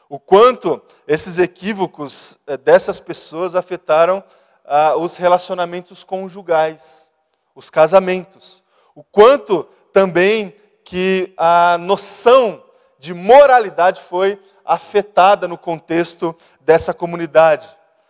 O 0.08 0.18
quanto 0.18 0.80
esses 1.06 1.36
equívocos 1.38 2.38
eh, 2.46 2.56
dessas 2.56 2.98
pessoas 2.98 3.54
afetaram 3.54 4.24
ah, 4.64 4.96
os 4.96 5.18
relacionamentos 5.18 6.02
conjugais, 6.02 7.10
os 7.54 7.68
casamentos. 7.68 8.64
O 8.94 9.04
quanto 9.04 9.64
também 9.92 10.56
que 10.82 11.34
a 11.36 11.76
noção 11.78 12.64
de 12.98 13.12
moralidade 13.12 14.00
foi 14.00 14.40
afetada 14.64 15.46
no 15.46 15.58
contexto 15.58 16.34
dessa 16.62 16.94
comunidade. 16.94 17.68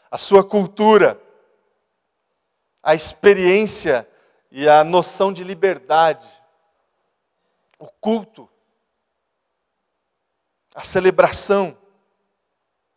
A 0.08 0.18
sua 0.18 0.44
cultura, 0.44 1.20
a 2.80 2.94
experiência 2.94 4.08
e 4.52 4.68
a 4.68 4.84
noção 4.84 5.32
de 5.32 5.42
liberdade, 5.42 6.24
o 7.84 7.90
culto, 8.00 8.48
a 10.74 10.82
celebração, 10.82 11.76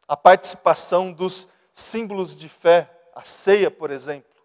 a 0.08 0.16
participação 0.16 1.12
dos 1.12 1.46
símbolos 1.74 2.38
de 2.38 2.48
fé, 2.48 2.90
a 3.14 3.22
ceia, 3.22 3.70
por 3.70 3.92
exemplo, 3.92 4.42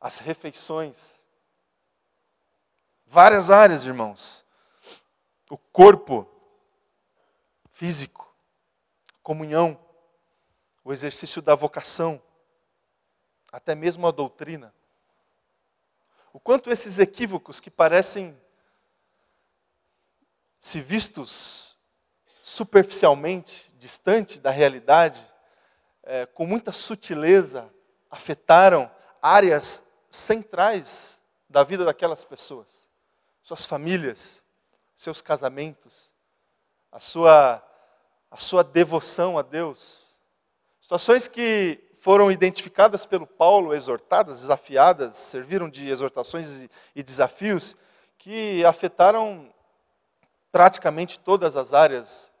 as 0.00 0.16
refeições. 0.16 1.22
Várias 3.04 3.50
áreas, 3.50 3.84
irmãos. 3.84 4.42
O 5.50 5.58
corpo 5.58 6.26
físico, 7.72 8.34
comunhão, 9.22 9.78
o 10.82 10.94
exercício 10.94 11.42
da 11.42 11.54
vocação, 11.54 12.22
até 13.52 13.74
mesmo 13.74 14.06
a 14.06 14.10
doutrina. 14.10 14.74
O 16.32 16.40
quanto 16.40 16.70
esses 16.70 16.98
equívocos 16.98 17.60
que 17.60 17.70
parecem, 17.70 18.34
se 20.58 20.80
vistos 20.80 21.76
superficialmente, 22.42 23.70
distante 23.78 24.40
da 24.40 24.50
realidade, 24.50 25.24
é, 26.02 26.26
com 26.26 26.46
muita 26.46 26.72
sutileza, 26.72 27.68
afetaram 28.10 28.90
áreas 29.20 29.82
centrais 30.08 31.20
da 31.48 31.62
vida 31.62 31.84
daquelas 31.84 32.24
pessoas, 32.24 32.86
suas 33.42 33.64
famílias, 33.64 34.42
seus 34.96 35.20
casamentos, 35.20 36.12
a 36.90 37.00
sua, 37.00 37.62
a 38.30 38.36
sua 38.38 38.64
devoção 38.64 39.38
a 39.38 39.42
Deus. 39.42 40.14
Situações 40.80 41.28
que 41.28 41.82
foram 41.98 42.30
identificadas 42.30 43.04
pelo 43.04 43.26
Paulo, 43.26 43.74
exortadas, 43.74 44.40
desafiadas, 44.40 45.16
serviram 45.16 45.68
de 45.68 45.88
exortações 45.88 46.62
e, 46.62 46.70
e 46.94 47.02
desafios 47.02 47.76
que 48.16 48.64
afetaram 48.64 49.52
praticamente 50.56 51.18
todas 51.18 51.54
as 51.54 51.74
áreas 51.74 52.32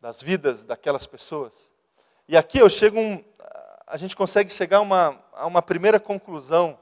das 0.00 0.22
vidas 0.22 0.64
daquelas 0.64 1.06
pessoas. 1.06 1.74
E 2.28 2.36
aqui 2.36 2.58
eu 2.58 2.70
chego 2.70 3.00
um, 3.00 3.24
a 3.84 3.96
gente 3.96 4.14
consegue 4.14 4.48
chegar 4.52 4.76
a 4.76 4.82
uma, 4.82 5.20
a 5.32 5.44
uma 5.44 5.60
primeira 5.60 5.98
conclusão 5.98 6.78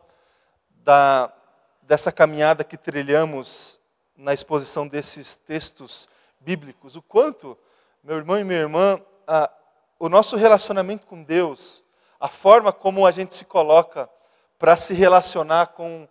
da, 0.69 1.33
dessa 1.81 2.13
caminhada 2.13 2.63
que 2.63 2.77
trilhamos 2.77 3.81
na 4.15 4.35
exposição 4.35 4.87
desses 4.87 5.35
textos 5.35 6.07
bíblicos. 6.41 6.95
O 6.95 7.01
quanto, 7.01 7.57
meu 8.05 8.19
irmão 8.19 8.39
e 8.39 8.45
minha 8.45 8.59
irmã, 8.59 9.01
a, 9.27 9.51
o 9.99 10.11
nosso 10.11 10.37
relacionamento 10.37 11.07
com 11.07 11.23
Deus, 11.23 11.83
a 12.21 12.29
forma 12.29 12.71
como 12.71 13.07
a 13.07 13.11
gente 13.11 13.35
se 13.35 13.47
coloca 13.47 14.11
para 14.59 14.77
se 14.77 14.93
relacionar 14.93 15.69
com 15.69 16.07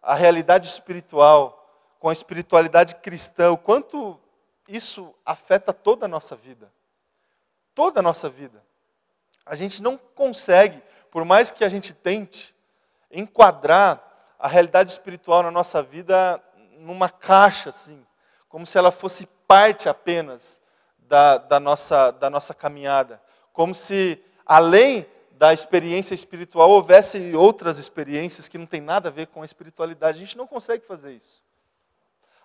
a 0.00 0.14
realidade 0.14 0.68
espiritual, 0.68 1.63
com 2.04 2.10
a 2.10 2.12
espiritualidade 2.12 2.96
cristã, 2.96 3.50
o 3.50 3.56
quanto 3.56 4.20
isso 4.68 5.14
afeta 5.24 5.72
toda 5.72 6.04
a 6.04 6.08
nossa 6.08 6.36
vida. 6.36 6.70
Toda 7.74 8.00
a 8.00 8.02
nossa 8.02 8.28
vida. 8.28 8.62
A 9.46 9.54
gente 9.54 9.82
não 9.82 9.96
consegue, 9.96 10.82
por 11.10 11.24
mais 11.24 11.50
que 11.50 11.64
a 11.64 11.68
gente 11.70 11.94
tente, 11.94 12.54
enquadrar 13.10 14.34
a 14.38 14.46
realidade 14.46 14.90
espiritual 14.90 15.42
na 15.44 15.50
nossa 15.50 15.82
vida 15.82 16.44
numa 16.76 17.08
caixa, 17.08 17.70
assim, 17.70 18.04
como 18.50 18.66
se 18.66 18.76
ela 18.76 18.90
fosse 18.90 19.26
parte 19.48 19.88
apenas 19.88 20.60
da, 20.98 21.38
da, 21.38 21.58
nossa, 21.58 22.10
da 22.10 22.28
nossa 22.28 22.52
caminhada. 22.52 23.18
Como 23.50 23.74
se, 23.74 24.22
além 24.44 25.06
da 25.30 25.54
experiência 25.54 26.12
espiritual, 26.12 26.68
houvesse 26.68 27.34
outras 27.34 27.78
experiências 27.78 28.46
que 28.46 28.58
não 28.58 28.66
tem 28.66 28.82
nada 28.82 29.08
a 29.08 29.10
ver 29.10 29.28
com 29.28 29.40
a 29.40 29.46
espiritualidade. 29.46 30.18
A 30.18 30.20
gente 30.20 30.36
não 30.36 30.46
consegue 30.46 30.84
fazer 30.84 31.14
isso. 31.14 31.42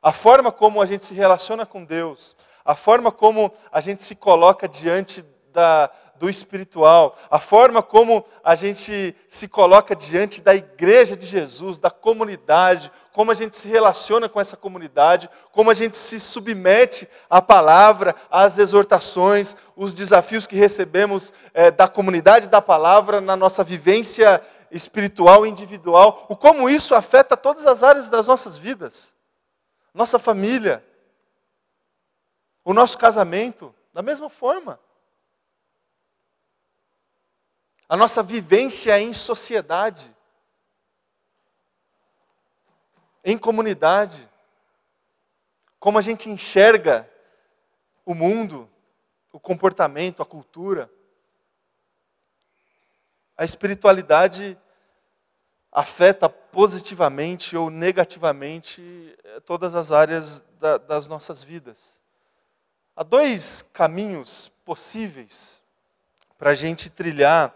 A 0.02 0.14
forma 0.14 0.52
como 0.52 0.82
a 0.82 0.86
gente 0.86 1.06
se 1.06 1.14
relaciona 1.14 1.66
com 1.66 1.84
Deus, 1.84 2.36
a 2.64 2.76
forma 2.76 3.12
como 3.12 3.52
a 3.72 3.82
gente 3.82 4.04
se 4.04 4.16
coloca 4.16 4.68
diante 4.68 5.26
da, 5.52 5.90
do 6.20 6.30
espiritual, 6.30 7.18
a 7.32 7.40
forma 7.40 7.82
como 7.82 8.26
a 8.44 8.54
gente 8.54 9.16
se 9.28 9.48
coloca 9.48 9.96
diante 9.96 10.42
da 10.42 10.54
igreja 10.54 11.16
de 11.16 11.26
Jesus, 11.26 11.80
da 11.80 11.90
comunidade, 11.90 12.92
como 13.12 13.32
a 13.32 13.34
gente 13.34 13.58
se 13.58 13.68
relaciona 13.68 14.30
com 14.30 14.40
essa 14.40 14.56
comunidade, 14.56 15.30
como 15.52 15.72
a 15.72 15.74
gente 15.74 15.98
se 15.98 16.20
submete 16.20 17.08
à 17.30 17.42
palavra, 17.42 18.16
às 18.30 18.58
exortações, 18.58 19.56
os 19.76 19.94
desafios 19.94 20.46
que 20.46 20.56
recebemos 20.56 21.34
é, 21.54 21.72
da 21.72 21.88
comunidade 21.88 22.50
da 22.50 22.62
palavra 22.62 23.20
na 23.20 23.36
nossa 23.36 23.64
vivência 23.64 24.42
espiritual 24.70 25.46
individual, 25.46 26.26
o 26.30 26.36
como 26.36 26.70
isso 26.70 26.94
afeta 26.94 27.36
todas 27.36 27.66
as 27.66 27.82
áreas 27.82 28.10
das 28.10 28.28
nossas 28.28 28.58
vidas, 28.58 29.12
nossa 30.00 30.18
família, 30.18 30.84
o 32.64 32.74
nosso 32.74 32.98
casamento, 32.98 33.76
da 33.94 34.02
mesma 34.02 34.30
forma 34.30 34.80
a 37.90 37.98
nossa 37.98 38.22
vivência 38.22 38.98
em 39.02 39.12
sociedade, 39.12 40.16
em 43.26 43.36
comunidade, 43.36 44.30
como 45.80 45.98
a 45.98 46.02
gente 46.02 46.30
enxerga 46.30 47.10
o 48.06 48.14
mundo, 48.14 48.70
o 49.34 49.40
comportamento, 49.40 50.22
a 50.22 50.26
cultura. 50.26 50.88
A 53.36 53.44
espiritualidade 53.44 54.56
afeta 55.80 56.28
positivamente 56.28 57.56
ou 57.56 57.70
negativamente 57.70 59.16
eh, 59.24 59.40
todas 59.40 59.76
as 59.76 59.94
áreas 59.94 60.44
da, 60.60 60.78
das 60.78 61.08
nossas 61.08 61.42
vidas. 61.42 61.98
Há 62.94 63.02
dois 63.02 63.62
caminhos 63.72 64.52
possíveis 64.66 65.62
para 66.38 66.50
a 66.50 66.54
gente 66.54 66.90
trilhar 66.90 67.56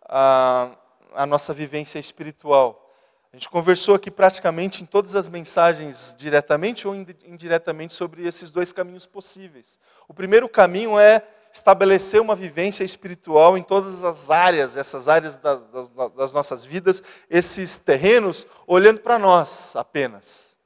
a, 0.00 0.70
a 1.14 1.26
nossa 1.26 1.52
vivência 1.52 1.98
espiritual. 1.98 2.90
A 3.30 3.36
gente 3.36 3.50
conversou 3.50 3.94
aqui 3.94 4.10
praticamente 4.10 4.82
em 4.82 4.86
todas 4.86 5.14
as 5.14 5.28
mensagens, 5.28 6.16
diretamente 6.16 6.88
ou 6.88 6.94
indiretamente, 6.94 7.92
sobre 7.92 8.26
esses 8.26 8.50
dois 8.50 8.72
caminhos 8.72 9.04
possíveis. 9.04 9.78
O 10.08 10.14
primeiro 10.14 10.48
caminho 10.48 10.98
é 10.98 11.22
estabelecer 11.58 12.20
uma 12.20 12.34
vivência 12.34 12.84
espiritual 12.84 13.58
em 13.58 13.62
todas 13.62 14.02
as 14.02 14.30
áreas, 14.30 14.76
essas 14.76 15.08
áreas 15.08 15.36
das, 15.36 15.66
das, 15.68 15.90
das 16.16 16.32
nossas 16.32 16.64
vidas, 16.64 17.02
esses 17.28 17.78
terrenos, 17.78 18.46
olhando 18.66 19.00
para 19.00 19.18
nós 19.18 19.74
apenas. 19.76 20.56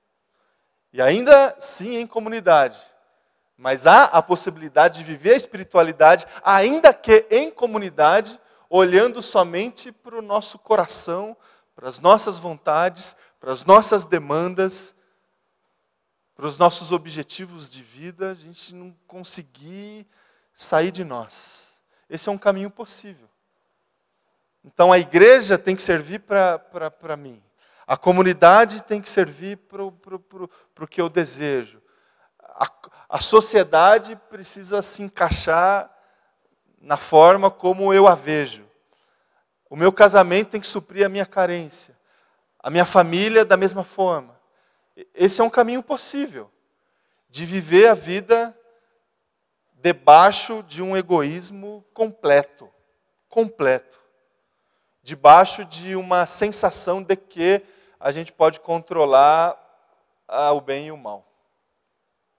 E 0.92 1.00
ainda 1.00 1.56
sim 1.58 1.96
em 1.96 2.06
comunidade. 2.06 2.78
Mas 3.56 3.86
há 3.86 4.04
a 4.04 4.22
possibilidade 4.22 4.98
de 4.98 5.04
viver 5.04 5.34
a 5.34 5.36
espiritualidade, 5.36 6.26
ainda 6.44 6.92
que 6.92 7.26
em 7.30 7.50
comunidade, 7.50 8.38
olhando 8.68 9.22
somente 9.22 9.90
para 9.92 10.18
o 10.18 10.22
nosso 10.22 10.58
coração, 10.58 11.36
para 11.74 11.88
as 11.88 12.00
nossas 12.00 12.38
vontades, 12.38 13.16
para 13.40 13.52
as 13.52 13.64
nossas 13.64 14.04
demandas, 14.04 14.94
para 16.34 16.46
os 16.46 16.58
nossos 16.58 16.92
objetivos 16.92 17.70
de 17.70 17.82
vida, 17.82 18.30
a 18.30 18.34
gente 18.34 18.74
não 18.74 18.94
conseguir 19.06 20.06
sair 20.62 20.90
de 20.90 21.04
nós. 21.04 21.78
Esse 22.08 22.28
é 22.28 22.32
um 22.32 22.38
caminho 22.38 22.70
possível. 22.70 23.28
Então 24.64 24.92
a 24.92 24.98
igreja 24.98 25.58
tem 25.58 25.74
que 25.74 25.82
servir 25.82 26.20
para 26.20 27.16
mim. 27.16 27.42
A 27.86 27.96
comunidade 27.96 28.82
tem 28.82 29.00
que 29.00 29.08
servir 29.08 29.56
para 29.56 29.84
o 29.84 30.88
que 30.88 31.00
eu 31.00 31.08
desejo. 31.08 31.82
A, 32.40 32.70
a 33.08 33.20
sociedade 33.20 34.14
precisa 34.30 34.80
se 34.82 35.02
encaixar 35.02 35.90
na 36.80 36.96
forma 36.96 37.50
como 37.50 37.92
eu 37.92 38.06
a 38.06 38.14
vejo. 38.14 38.64
O 39.68 39.76
meu 39.76 39.92
casamento 39.92 40.50
tem 40.50 40.60
que 40.60 40.66
suprir 40.66 41.04
a 41.04 41.08
minha 41.08 41.26
carência. 41.26 41.96
A 42.62 42.70
minha 42.70 42.84
família, 42.84 43.44
da 43.44 43.56
mesma 43.56 43.82
forma. 43.82 44.38
Esse 45.14 45.40
é 45.40 45.44
um 45.44 45.50
caminho 45.50 45.82
possível 45.82 46.50
de 47.28 47.46
viver 47.46 47.88
a 47.88 47.94
vida 47.94 48.56
debaixo 49.82 50.62
de 50.62 50.80
um 50.80 50.96
egoísmo 50.96 51.84
completo. 51.92 52.70
Completo. 53.28 54.00
Debaixo 55.02 55.64
de 55.64 55.96
uma 55.96 56.24
sensação 56.24 57.02
de 57.02 57.16
que 57.16 57.60
a 57.98 58.12
gente 58.12 58.32
pode 58.32 58.60
controlar 58.60 59.58
ah, 60.28 60.52
o 60.52 60.60
bem 60.60 60.86
e 60.86 60.92
o 60.92 60.96
mal. 60.96 61.26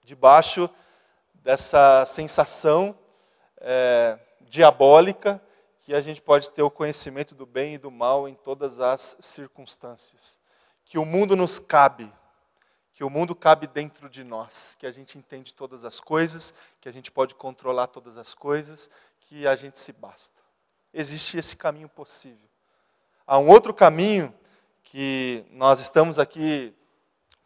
Debaixo 0.02 0.70
dessa 1.34 2.06
sensação 2.06 2.98
é, 3.58 4.18
diabólica 4.40 5.40
que 5.82 5.94
a 5.94 6.00
gente 6.00 6.22
pode 6.22 6.48
ter 6.48 6.62
o 6.62 6.70
conhecimento 6.70 7.34
do 7.34 7.44
bem 7.44 7.74
e 7.74 7.78
do 7.78 7.90
mal 7.90 8.26
em 8.26 8.34
todas 8.34 8.80
as 8.80 9.18
circunstâncias. 9.20 10.38
Que 10.82 10.98
o 10.98 11.04
mundo 11.04 11.36
nos 11.36 11.58
cabe, 11.58 12.10
que 12.94 13.04
o 13.04 13.10
mundo 13.10 13.34
cabe 13.34 13.66
dentro 13.66 14.08
de 14.08 14.22
nós, 14.22 14.76
que 14.78 14.86
a 14.86 14.90
gente 14.90 15.18
entende 15.18 15.52
todas 15.52 15.84
as 15.84 16.00
coisas, 16.00 16.54
que 16.80 16.88
a 16.88 16.92
gente 16.92 17.10
pode 17.10 17.34
controlar 17.34 17.88
todas 17.88 18.16
as 18.16 18.34
coisas, 18.34 18.88
que 19.20 19.46
a 19.46 19.56
gente 19.56 19.78
se 19.78 19.92
basta. 19.92 20.40
Existe 20.92 21.36
esse 21.36 21.56
caminho 21.56 21.88
possível. 21.88 22.48
Há 23.26 23.38
um 23.38 23.48
outro 23.48 23.74
caminho 23.74 24.32
que 24.84 25.44
nós 25.50 25.80
estamos 25.80 26.18
aqui 26.18 26.72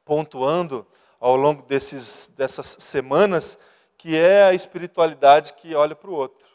pontuando 0.04 0.86
ao 1.18 1.36
longo 1.36 1.62
desses, 1.62 2.30
dessas 2.36 2.76
semanas, 2.78 3.58
que 3.96 4.16
é 4.16 4.44
a 4.44 4.54
espiritualidade 4.54 5.54
que 5.54 5.74
olha 5.74 5.96
para 5.96 6.10
o 6.10 6.14
outro 6.14 6.48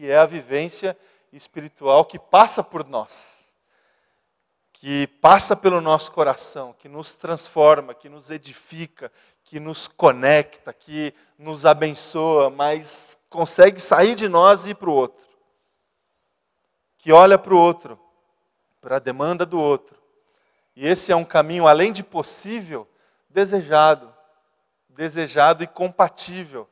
que 0.00 0.10
é 0.10 0.16
a 0.16 0.24
vivência 0.24 0.96
espiritual 1.30 2.06
que 2.06 2.18
passa 2.18 2.64
por 2.64 2.88
nós, 2.88 3.39
que 4.80 5.06
passa 5.06 5.54
pelo 5.54 5.78
nosso 5.78 6.10
coração, 6.10 6.72
que 6.72 6.88
nos 6.88 7.14
transforma, 7.14 7.92
que 7.92 8.08
nos 8.08 8.30
edifica, 8.30 9.12
que 9.44 9.60
nos 9.60 9.86
conecta, 9.86 10.72
que 10.72 11.12
nos 11.38 11.66
abençoa, 11.66 12.48
mas 12.48 13.18
consegue 13.28 13.78
sair 13.78 14.14
de 14.14 14.26
nós 14.26 14.64
e 14.64 14.70
ir 14.70 14.74
para 14.76 14.88
o 14.88 14.94
outro. 14.94 15.28
Que 16.96 17.12
olha 17.12 17.38
para 17.38 17.52
o 17.52 17.58
outro, 17.60 18.00
para 18.80 18.96
a 18.96 18.98
demanda 18.98 19.44
do 19.44 19.60
outro. 19.60 20.00
E 20.74 20.88
esse 20.88 21.12
é 21.12 21.16
um 21.16 21.26
caminho, 21.26 21.66
além 21.66 21.92
de 21.92 22.02
possível, 22.02 22.88
desejado, 23.28 24.10
desejado 24.88 25.62
e 25.62 25.66
compatível 25.66 26.66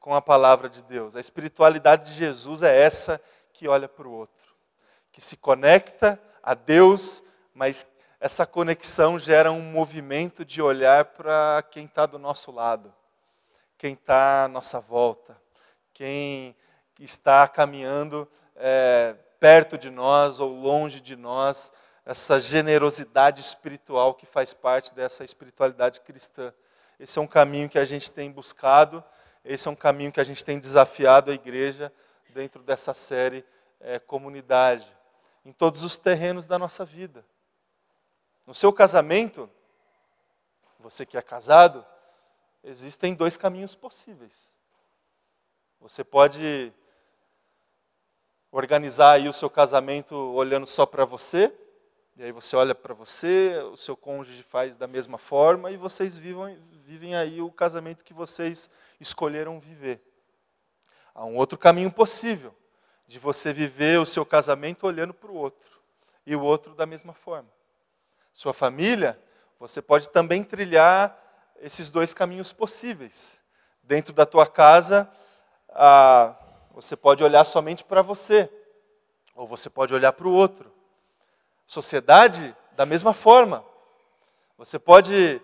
com 0.00 0.14
a 0.14 0.22
palavra 0.22 0.70
de 0.70 0.82
Deus. 0.84 1.14
A 1.14 1.20
espiritualidade 1.20 2.12
de 2.12 2.16
Jesus 2.16 2.62
é 2.62 2.74
essa 2.74 3.20
que 3.52 3.68
olha 3.68 3.90
para 3.90 4.08
o 4.08 4.12
outro, 4.12 4.54
que 5.12 5.20
se 5.20 5.36
conecta 5.36 6.18
a 6.42 6.54
Deus, 6.54 7.22
mas 7.54 7.86
essa 8.20 8.46
conexão 8.46 9.18
gera 9.18 9.50
um 9.50 9.62
movimento 9.62 10.44
de 10.44 10.62
olhar 10.62 11.06
para 11.06 11.62
quem 11.70 11.86
está 11.86 12.06
do 12.06 12.18
nosso 12.18 12.50
lado, 12.50 12.92
quem 13.76 13.94
está 13.94 14.44
à 14.44 14.48
nossa 14.48 14.80
volta, 14.80 15.36
quem 15.92 16.54
está 17.00 17.48
caminhando 17.48 18.28
é, 18.56 19.16
perto 19.40 19.76
de 19.76 19.90
nós 19.90 20.38
ou 20.38 20.50
longe 20.50 21.00
de 21.00 21.16
nós, 21.16 21.72
essa 22.04 22.38
generosidade 22.38 23.40
espiritual 23.40 24.14
que 24.14 24.26
faz 24.26 24.52
parte 24.54 24.94
dessa 24.94 25.24
espiritualidade 25.24 26.00
cristã. 26.00 26.52
Esse 26.98 27.18
é 27.18 27.22
um 27.22 27.26
caminho 27.26 27.68
que 27.68 27.78
a 27.78 27.84
gente 27.84 28.10
tem 28.10 28.30
buscado 28.30 29.04
esse 29.44 29.66
é 29.66 29.70
um 29.70 29.76
caminho 29.76 30.12
que 30.12 30.20
a 30.20 30.24
gente 30.24 30.44
tem 30.44 30.58
desafiado 30.58 31.30
a 31.30 31.34
igreja 31.34 31.92
dentro 32.30 32.62
dessa 32.62 32.94
série 32.94 33.44
é, 33.80 33.98
Comunidade, 33.98 34.86
em 35.44 35.52
todos 35.52 35.82
os 35.82 35.98
terrenos 35.98 36.46
da 36.46 36.58
nossa 36.58 36.84
vida. 36.84 37.24
No 38.46 38.54
seu 38.54 38.72
casamento, 38.72 39.48
você 40.78 41.06
que 41.06 41.16
é 41.16 41.22
casado, 41.22 41.84
existem 42.64 43.14
dois 43.14 43.36
caminhos 43.36 43.74
possíveis. 43.74 44.52
Você 45.80 46.02
pode 46.02 46.72
organizar 48.50 49.12
aí 49.12 49.28
o 49.28 49.32
seu 49.32 49.48
casamento 49.48 50.14
olhando 50.14 50.66
só 50.66 50.84
para 50.84 51.04
você, 51.04 51.52
e 52.16 52.22
aí 52.22 52.32
você 52.32 52.54
olha 52.54 52.74
para 52.74 52.92
você, 52.92 53.56
o 53.72 53.76
seu 53.76 53.96
cônjuge 53.96 54.42
faz 54.42 54.76
da 54.76 54.86
mesma 54.86 55.16
forma 55.16 55.70
e 55.70 55.76
vocês 55.78 56.16
vivem, 56.16 56.60
vivem 56.84 57.14
aí 57.14 57.40
o 57.40 57.50
casamento 57.50 58.04
que 58.04 58.12
vocês 58.12 58.68
escolheram 59.00 59.58
viver. 59.58 60.02
Há 61.14 61.24
um 61.24 61.36
outro 61.36 61.56
caminho 61.56 61.90
possível, 61.90 62.54
de 63.06 63.18
você 63.18 63.52
viver 63.52 63.98
o 63.98 64.06
seu 64.06 64.26
casamento 64.26 64.86
olhando 64.86 65.14
para 65.14 65.30
o 65.30 65.34
outro, 65.34 65.80
e 66.26 66.36
o 66.36 66.42
outro 66.42 66.74
da 66.74 66.84
mesma 66.84 67.14
forma. 67.14 67.48
Sua 68.32 68.52
família, 68.54 69.20
você 69.58 69.82
pode 69.82 70.08
também 70.08 70.42
trilhar 70.42 71.16
esses 71.60 71.90
dois 71.90 72.12
caminhos 72.12 72.52
possíveis. 72.52 73.40
Dentro 73.82 74.12
da 74.12 74.26
tua 74.26 74.46
casa, 74.46 75.10
ah, 75.68 76.34
você 76.72 76.96
pode 76.96 77.22
olhar 77.22 77.44
somente 77.44 77.84
para 77.84 78.02
você, 78.02 78.50
ou 79.34 79.46
você 79.46 79.68
pode 79.68 79.94
olhar 79.94 80.12
para 80.12 80.26
o 80.26 80.32
outro. 80.32 80.72
Sociedade, 81.66 82.56
da 82.72 82.86
mesma 82.86 83.12
forma. 83.12 83.64
Você 84.56 84.78
pode 84.78 85.40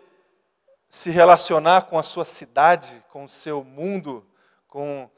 se 0.88 1.10
relacionar 1.10 1.82
com 1.82 1.98
a 1.98 2.02
sua 2.02 2.24
cidade, 2.24 3.04
com 3.10 3.24
o 3.24 3.28
seu 3.28 3.62
mundo, 3.62 4.26
com 4.66 5.10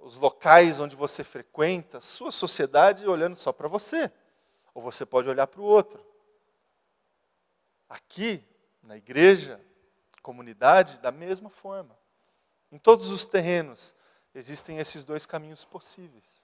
os 0.00 0.16
locais 0.16 0.80
onde 0.80 0.96
você 0.96 1.22
frequenta, 1.22 2.00
sua 2.00 2.32
sociedade 2.32 3.06
olhando 3.06 3.36
só 3.36 3.52
para 3.52 3.68
você. 3.68 4.10
Ou 4.74 4.82
você 4.82 5.06
pode 5.06 5.28
olhar 5.28 5.46
para 5.46 5.60
o 5.60 5.64
outro. 5.64 6.11
Aqui, 7.92 8.42
na 8.82 8.96
igreja, 8.96 9.60
comunidade, 10.22 10.98
da 11.00 11.12
mesma 11.12 11.50
forma. 11.50 11.94
Em 12.70 12.78
todos 12.78 13.12
os 13.12 13.26
terrenos, 13.26 13.94
existem 14.34 14.78
esses 14.78 15.04
dois 15.04 15.26
caminhos 15.26 15.62
possíveis. 15.62 16.42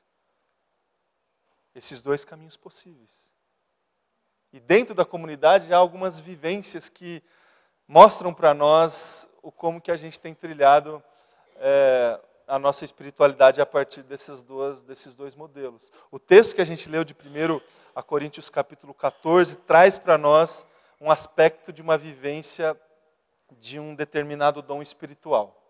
Esses 1.75 2.03
dois 2.03 2.23
caminhos 2.23 2.55
possíveis. 2.55 3.33
E 4.53 4.61
dentro 4.61 4.95
da 4.95 5.07
comunidade 5.07 5.73
há 5.73 5.79
algumas 5.79 6.21
vivências 6.21 6.91
que 6.91 7.23
mostram 7.87 8.35
para 8.35 8.53
nós 8.53 9.27
o 9.43 9.51
como 9.51 9.81
que 9.81 9.91
a 9.91 9.97
gente 9.97 10.21
tem 10.21 10.35
trilhado 10.35 11.03
é, 11.57 12.21
a 12.47 12.59
nossa 12.59 12.85
espiritualidade 12.85 13.59
a 13.59 13.65
partir 13.65 14.03
desses, 14.03 14.43
duas, 14.43 14.83
desses 14.83 15.15
dois 15.15 15.35
modelos. 15.35 15.91
O 16.11 16.19
texto 16.19 16.55
que 16.55 16.61
a 16.61 16.67
gente 16.67 16.91
leu 16.91 17.05
de 17.05 17.15
1 17.15 17.59
a 17.95 18.03
Coríntios 18.03 18.51
capítulo 18.51 18.93
14 18.93 19.57
traz 19.57 19.97
para 19.97 20.19
nós 20.19 20.67
um 21.01 21.11
aspecto 21.11 21.73
de 21.73 21.81
uma 21.81 21.97
vivência 21.97 22.79
de 23.53 23.79
um 23.79 23.95
determinado 23.95 24.61
dom 24.61 24.83
espiritual, 24.83 25.63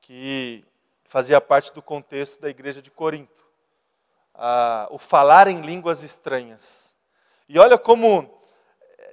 que 0.00 0.64
fazia 1.04 1.40
parte 1.40 1.72
do 1.72 1.82
contexto 1.82 2.40
da 2.40 2.48
igreja 2.48 2.82
de 2.82 2.90
Corinto. 2.90 3.44
Ah, 4.34 4.88
o 4.90 4.98
falar 4.98 5.48
em 5.48 5.60
línguas 5.60 6.02
estranhas. 6.02 6.94
E 7.48 7.58
olha 7.58 7.78
como 7.78 8.40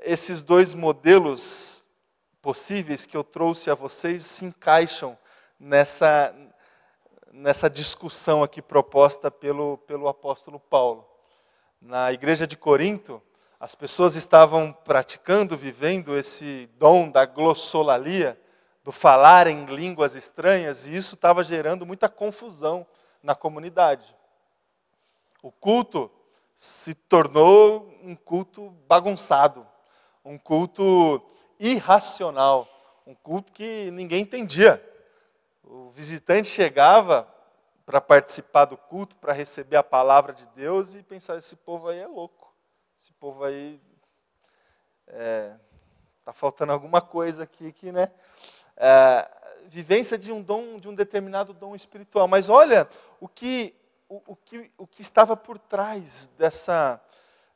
esses 0.02 0.42
dois 0.42 0.74
modelos 0.74 1.86
possíveis 2.42 3.06
que 3.06 3.16
eu 3.16 3.24
trouxe 3.24 3.70
a 3.70 3.76
vocês 3.76 4.24
se 4.24 4.46
encaixam 4.46 5.18
nessa, 5.60 6.36
nessa 7.32 7.70
discussão 7.70 8.42
aqui 8.42 8.62
proposta 8.62 9.30
pelo, 9.30 9.78
pelo 9.80 10.08
apóstolo 10.08 10.60
Paulo. 10.60 11.08
Na 11.80 12.12
igreja 12.12 12.48
de 12.48 12.58
Corinto, 12.58 13.22
as 13.62 13.76
pessoas 13.76 14.16
estavam 14.16 14.74
praticando, 14.74 15.56
vivendo 15.56 16.18
esse 16.18 16.68
dom 16.80 17.12
da 17.12 17.28
glossolalia, 17.28 18.36
do 18.84 18.92
falar 18.92 19.46
em 19.46 19.66
línguas 19.66 20.16
estranhas, 20.16 20.88
e 20.88 20.96
isso 20.96 21.14
estava 21.14 21.44
gerando 21.44 21.86
muita 21.86 22.10
confusão 22.10 22.88
na 23.22 23.36
comunidade. 23.36 24.16
O 25.44 25.52
culto 25.52 26.10
se 26.56 26.96
tornou 26.96 27.96
um 28.02 28.16
culto 28.16 28.72
bagunçado, 28.88 29.68
um 30.26 30.40
culto 30.40 31.22
irracional, 31.60 32.68
um 33.06 33.14
culto 33.14 33.52
que 33.52 33.92
ninguém 33.92 34.24
entendia. 34.24 34.84
O 35.64 35.92
visitante 35.92 36.48
chegava 36.48 37.28
para 37.86 38.02
participar 38.02 38.66
do 38.66 38.76
culto, 38.76 39.16
para 39.18 39.34
receber 39.34 39.76
a 39.76 39.84
palavra 39.84 40.34
de 40.34 40.48
Deus 40.48 40.96
e 40.96 41.04
pensava: 41.04 41.38
esse 41.38 41.56
povo 41.56 41.90
aí 41.90 42.00
é 42.00 42.08
louco, 42.08 42.51
esse 43.02 43.12
povo 43.14 43.44
aí 43.44 43.82
é, 45.08 45.56
tá 46.24 46.32
faltando 46.32 46.72
alguma 46.72 47.02
coisa 47.02 47.42
aqui 47.42 47.72
que, 47.72 47.92
né? 47.92 48.12
É, 48.78 49.28
vivência 49.66 50.20
de 50.20 50.32
um 50.32 50.40
dom, 50.40 50.78
de 50.78 50.88
um 50.88 50.94
determinado 50.94 51.52
dom 51.52 51.76
espiritual. 51.76 52.28
Mas 52.28 52.48
olha 52.48 52.88
o 53.20 53.28
que, 53.28 53.74
o, 54.08 54.22
o 54.28 54.36
que, 54.36 54.72
o 54.78 54.86
que 54.86 55.02
estava 55.02 55.36
por 55.36 55.58
trás 55.58 56.28
dessa, 56.38 57.02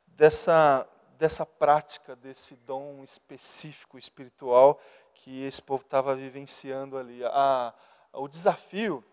dessa, 0.08 0.84
dessa 1.16 1.46
prática, 1.46 2.16
desse 2.16 2.56
dom 2.56 3.04
específico 3.04 3.96
espiritual 3.96 4.80
que 5.14 5.44
esse 5.44 5.62
povo 5.62 5.84
estava 5.84 6.16
vivenciando 6.16 6.98
ali. 6.98 7.24
A, 7.24 7.72
o 8.12 8.26
desafio 8.26 9.04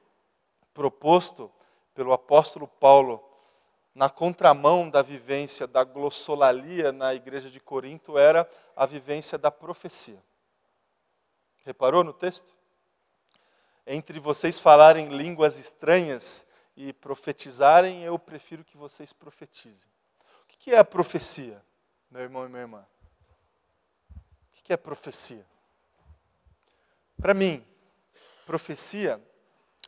proposto 0.74 1.52
pelo 1.94 2.12
apóstolo 2.12 2.68
Paulo 2.68 3.24
na 3.94 4.10
contramão 4.10 4.90
da 4.90 5.02
vivência 5.02 5.68
da 5.68 5.84
glossolalia 5.84 6.92
na 6.92 7.14
igreja 7.14 7.50
de 7.50 7.60
Corinto 7.60 8.18
era 8.18 8.50
a 8.76 8.86
vivência 8.86 9.38
da 9.38 9.52
profecia. 9.52 10.22
Reparou 11.64 12.04
no 12.04 12.12
texto? 12.12 12.52
Entre 13.86 14.20
vocês 14.20 14.58
falarem 14.58 15.10
línguas 15.10 15.60
estranhas 15.60 16.48
e 16.76 16.92
profetizarem, 16.92 18.04
eu 18.04 18.18
prefiro 18.18 18.64
que 18.64 18.78
vocês 18.78 19.14
profetizem. 19.14 19.90
O 20.44 20.48
que 20.48 20.74
é 20.74 20.80
a 20.80 20.86
profecia, 20.86 21.64
meu 22.10 22.22
irmão 22.22 22.46
e 22.46 22.50
minha 22.50 22.62
irmã? 22.62 22.86
O 24.16 24.64
que 24.64 24.74
é 24.74 24.78
profecia? 24.78 25.46
Para 27.22 27.34
mim, 27.34 27.66
profecia 28.46 29.22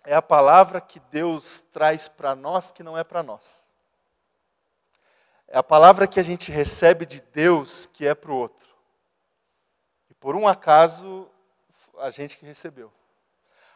é 0.03 0.13
a 0.13 0.21
palavra 0.21 0.79
que 0.79 0.99
Deus 0.99 1.61
traz 1.73 2.07
para 2.07 2.35
nós 2.35 2.71
que 2.71 2.83
não 2.83 2.97
é 2.97 3.03
para 3.03 3.23
nós. 3.23 3.64
É 5.55 5.57
a 5.57 5.63
palavra 5.63 6.05
que 6.05 6.19
a 6.19 6.23
gente 6.23 6.51
recebe 6.51 7.05
de 7.05 7.21
Deus 7.21 7.85
que 7.93 8.05
é 8.05 8.13
para 8.13 8.29
o 8.29 8.35
outro. 8.35 8.67
E 10.09 10.13
por 10.13 10.35
um 10.35 10.45
acaso, 10.45 11.31
a 11.97 12.09
gente 12.09 12.35
que 12.35 12.45
recebeu. 12.45 12.91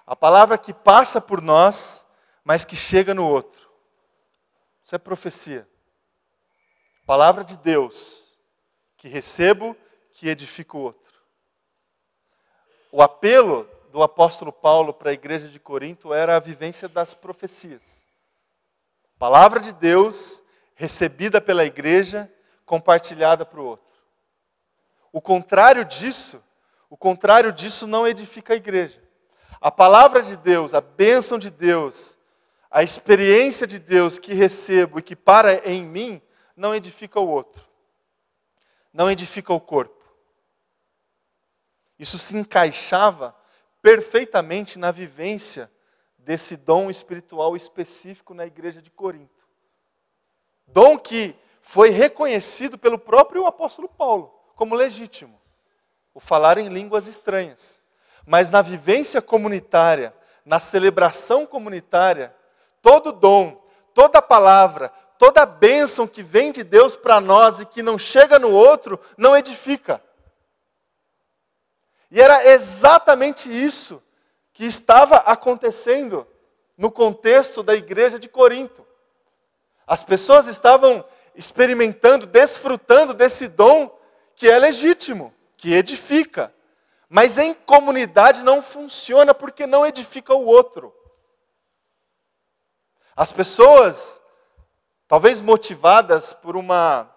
A 0.06 0.14
palavra 0.14 0.58
que 0.58 0.74
passa 0.74 1.22
por 1.22 1.42
nós, 1.42 2.06
mas 2.44 2.66
que 2.66 2.76
chega 2.76 3.14
no 3.14 3.26
outro. 3.26 3.70
Isso 4.84 4.94
é 4.94 4.98
profecia. 4.98 5.66
Palavra 7.06 7.46
de 7.46 7.56
Deus, 7.56 8.38
que 8.98 9.08
recebo, 9.08 9.74
que 10.12 10.28
edifica 10.28 10.76
o 10.76 10.82
outro. 10.82 11.14
O 12.92 13.02
apelo 13.02 13.64
do 13.90 14.04
apóstolo 14.04 14.52
Paulo 14.52 14.94
para 14.94 15.12
a 15.12 15.14
igreja 15.14 15.48
de 15.48 15.62
Corinto 15.62 16.14
era 16.14 16.36
a 16.36 16.42
vivência 16.42 16.90
das 16.90 17.14
profecias. 17.14 18.06
Palavra 19.18 19.62
de 19.62 19.72
Deus 19.72 20.44
recebida 20.80 21.42
pela 21.42 21.66
igreja, 21.66 22.32
compartilhada 22.66 23.46
para 23.46 23.60
o 23.60 23.66
outro. 23.66 23.94
O 25.12 25.20
contrário 25.20 25.84
disso, 25.84 26.42
o 26.90 26.96
contrário 26.96 27.52
disso 27.52 27.86
não 27.86 28.08
edifica 28.08 28.54
a 28.54 28.56
igreja. 28.56 29.04
A 29.60 29.70
palavra 29.70 30.24
de 30.24 30.38
Deus, 30.38 30.74
a 30.74 30.80
bênção 30.80 31.38
de 31.38 31.50
Deus, 31.50 32.18
a 32.72 32.82
experiência 32.82 33.68
de 33.68 33.78
Deus 33.78 34.18
que 34.18 34.34
recebo 34.34 35.00
e 35.00 35.02
que 35.02 35.18
para 35.18 35.70
em 35.70 35.84
mim, 35.84 36.22
não 36.56 36.74
edifica 36.74 37.20
o 37.20 37.28
outro. 37.28 37.62
Não 38.94 39.12
edifica 39.12 39.52
o 39.52 39.60
corpo. 39.60 40.02
Isso 42.00 42.18
se 42.18 42.38
encaixava 42.38 43.36
perfeitamente 43.82 44.80
na 44.80 44.92
vivência 44.92 45.70
desse 46.18 46.56
dom 46.56 46.90
espiritual 46.90 47.58
específico 47.58 48.34
na 48.34 48.46
igreja 48.46 48.82
de 48.82 48.90
Corinto. 48.90 49.39
Dom 50.72 50.98
que 50.98 51.36
foi 51.62 51.90
reconhecido 51.90 52.78
pelo 52.78 52.98
próprio 52.98 53.46
apóstolo 53.46 53.88
Paulo 53.88 54.34
como 54.56 54.76
legítimo 54.76 55.40
o 56.14 56.20
falar 56.20 56.58
em 56.58 56.68
línguas 56.68 57.08
estranhas. 57.08 57.82
Mas 58.26 58.50
na 58.50 58.62
vivência 58.62 59.22
comunitária, 59.22 60.14
na 60.44 60.60
celebração 60.60 61.46
comunitária, 61.46 62.36
todo 62.82 63.12
dom, 63.12 63.64
toda 63.94 64.22
palavra, 64.22 64.90
toda 65.18 65.46
bênção 65.46 66.08
que 66.08 66.22
vem 66.22 66.52
de 66.52 66.64
Deus 66.64 66.96
para 66.96 67.22
nós 67.22 67.60
e 67.60 67.66
que 67.66 67.82
não 67.82 67.98
chega 67.98 68.38
no 68.38 68.52
outro, 68.52 69.00
não 69.18 69.36
edifica. 69.36 70.02
E 72.12 72.20
era 72.20 72.52
exatamente 72.52 73.50
isso 73.50 74.02
que 74.54 74.66
estava 74.66 75.18
acontecendo 75.18 76.28
no 76.78 76.92
contexto 76.92 77.62
da 77.62 77.76
igreja 77.76 78.18
de 78.18 78.28
Corinto. 78.28 78.86
As 79.90 80.04
pessoas 80.04 80.46
estavam 80.46 81.04
experimentando, 81.34 82.28
desfrutando 82.28 83.12
desse 83.12 83.48
dom 83.48 83.90
que 84.36 84.48
é 84.48 84.56
legítimo, 84.60 85.34
que 85.58 85.74
edifica. 85.74 86.54
Mas 87.10 87.40
em 87.40 87.56
comunidade 87.56 88.44
não 88.44 88.62
funciona 88.62 89.34
porque 89.34 89.66
não 89.66 89.84
edifica 89.84 90.32
o 90.32 90.46
outro. 90.46 90.96
As 93.16 93.32
pessoas, 93.32 94.22
talvez 95.08 95.42
motivadas 95.42 96.34
por 96.34 96.56
uma 96.56 97.12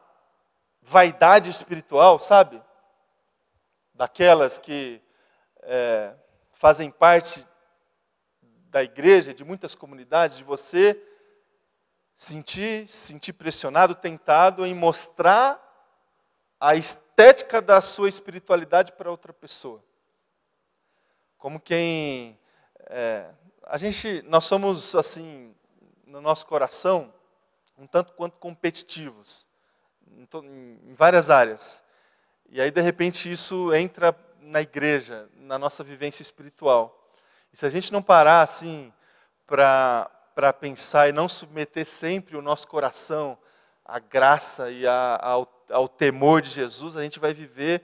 vaidade 0.81 1.51
espiritual, 1.51 2.19
sabe? 2.19 2.63
Daquelas 3.93 4.59
que 4.59 5.03
é, 5.61 6.15
fazem 6.55 6.91
parte 6.91 7.47
da 8.71 8.83
igreja, 8.83 9.35
de 9.35 9.45
muitas 9.45 9.75
comunidades, 9.75 10.39
de 10.39 10.45
você 10.45 10.99
sentir, 12.23 12.87
sentir 12.87 13.33
pressionado, 13.33 13.97
tentado 13.97 14.65
em 14.65 14.73
mostrar 14.73 15.61
a 16.61 16.77
estética 16.77 17.61
da 17.61 17.81
sua 17.81 18.09
espiritualidade 18.09 18.93
para 18.93 19.11
outra 19.11 19.33
pessoa. 19.33 19.83
Como 21.37 21.59
quem 21.59 22.39
é, 22.87 23.29
a 23.65 23.77
gente, 23.77 24.23
nós 24.29 24.45
somos 24.45 24.95
assim 24.95 25.53
no 26.07 26.21
nosso 26.21 26.47
coração 26.47 27.13
um 27.77 27.89
tanto 27.89 28.13
quanto 28.13 28.39
competitivos 28.39 29.49
em, 30.07 30.29
em 30.91 30.95
várias 30.95 31.29
áreas. 31.29 31.83
E 32.49 32.61
aí 32.61 32.71
de 32.71 32.81
repente 32.81 33.33
isso 33.33 33.75
entra 33.75 34.17
na 34.41 34.63
igreja, 34.63 35.29
na 35.35 35.59
nossa 35.59 35.83
vivência 35.83 36.23
espiritual. 36.23 37.13
E 37.53 37.57
se 37.57 37.67
a 37.67 37.69
gente 37.69 37.93
não 37.93 38.01
parar 38.01 38.43
assim 38.43 38.93
para 39.45 40.09
pensar 40.53 41.09
e 41.09 41.13
não 41.13 41.29
submeter 41.29 41.85
sempre 41.85 42.37
o 42.37 42.43
nosso 42.43 42.67
coração 42.69 43.37
à 43.85 43.99
graça 43.99 44.71
e 44.71 44.87
a, 44.87 45.19
ao, 45.21 45.65
ao 45.71 45.89
temor 45.89 46.41
de 46.41 46.51
Jesus, 46.51 46.97
a 46.97 47.03
gente 47.03 47.19
vai 47.19 47.35
viver 47.35 47.83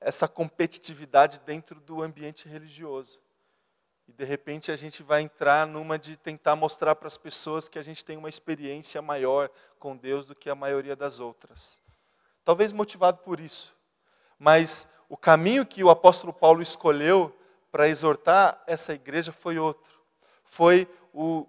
essa 0.00 0.26
competitividade 0.26 1.40
dentro 1.40 1.80
do 1.80 2.02
ambiente 2.02 2.48
religioso. 2.48 3.18
E 4.08 4.12
de 4.12 4.24
repente 4.24 4.72
a 4.72 4.76
gente 4.76 5.02
vai 5.02 5.22
entrar 5.22 5.66
numa 5.66 5.98
de 5.98 6.16
tentar 6.16 6.56
mostrar 6.56 6.96
para 6.96 7.06
as 7.06 7.16
pessoas 7.16 7.68
que 7.68 7.78
a 7.78 7.82
gente 7.82 8.04
tem 8.04 8.16
uma 8.16 8.28
experiência 8.28 9.00
maior 9.00 9.48
com 9.78 9.96
Deus 9.96 10.26
do 10.26 10.34
que 10.34 10.50
a 10.50 10.54
maioria 10.54 10.96
das 10.96 11.20
outras. 11.20 11.78
Talvez 12.44 12.72
motivado 12.72 13.18
por 13.18 13.38
isso. 13.38 13.74
Mas 14.38 14.88
o 15.08 15.16
caminho 15.16 15.66
que 15.66 15.84
o 15.84 15.90
apóstolo 15.90 16.32
Paulo 16.32 16.62
escolheu 16.62 17.36
para 17.70 17.88
exortar 17.88 18.62
essa 18.66 18.92
igreja 18.92 19.30
foi 19.32 19.58
outro. 19.58 20.00
Foi 20.44 20.88
o 21.12 21.46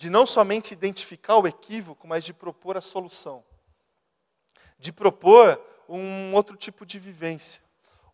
de 0.00 0.08
não 0.08 0.24
somente 0.24 0.72
identificar 0.72 1.36
o 1.36 1.46
equívoco, 1.46 2.08
mas 2.08 2.24
de 2.24 2.32
propor 2.32 2.74
a 2.74 2.80
solução. 2.80 3.44
De 4.78 4.90
propor 4.90 5.60
um 5.86 6.32
outro 6.32 6.56
tipo 6.56 6.86
de 6.86 6.98
vivência, 6.98 7.60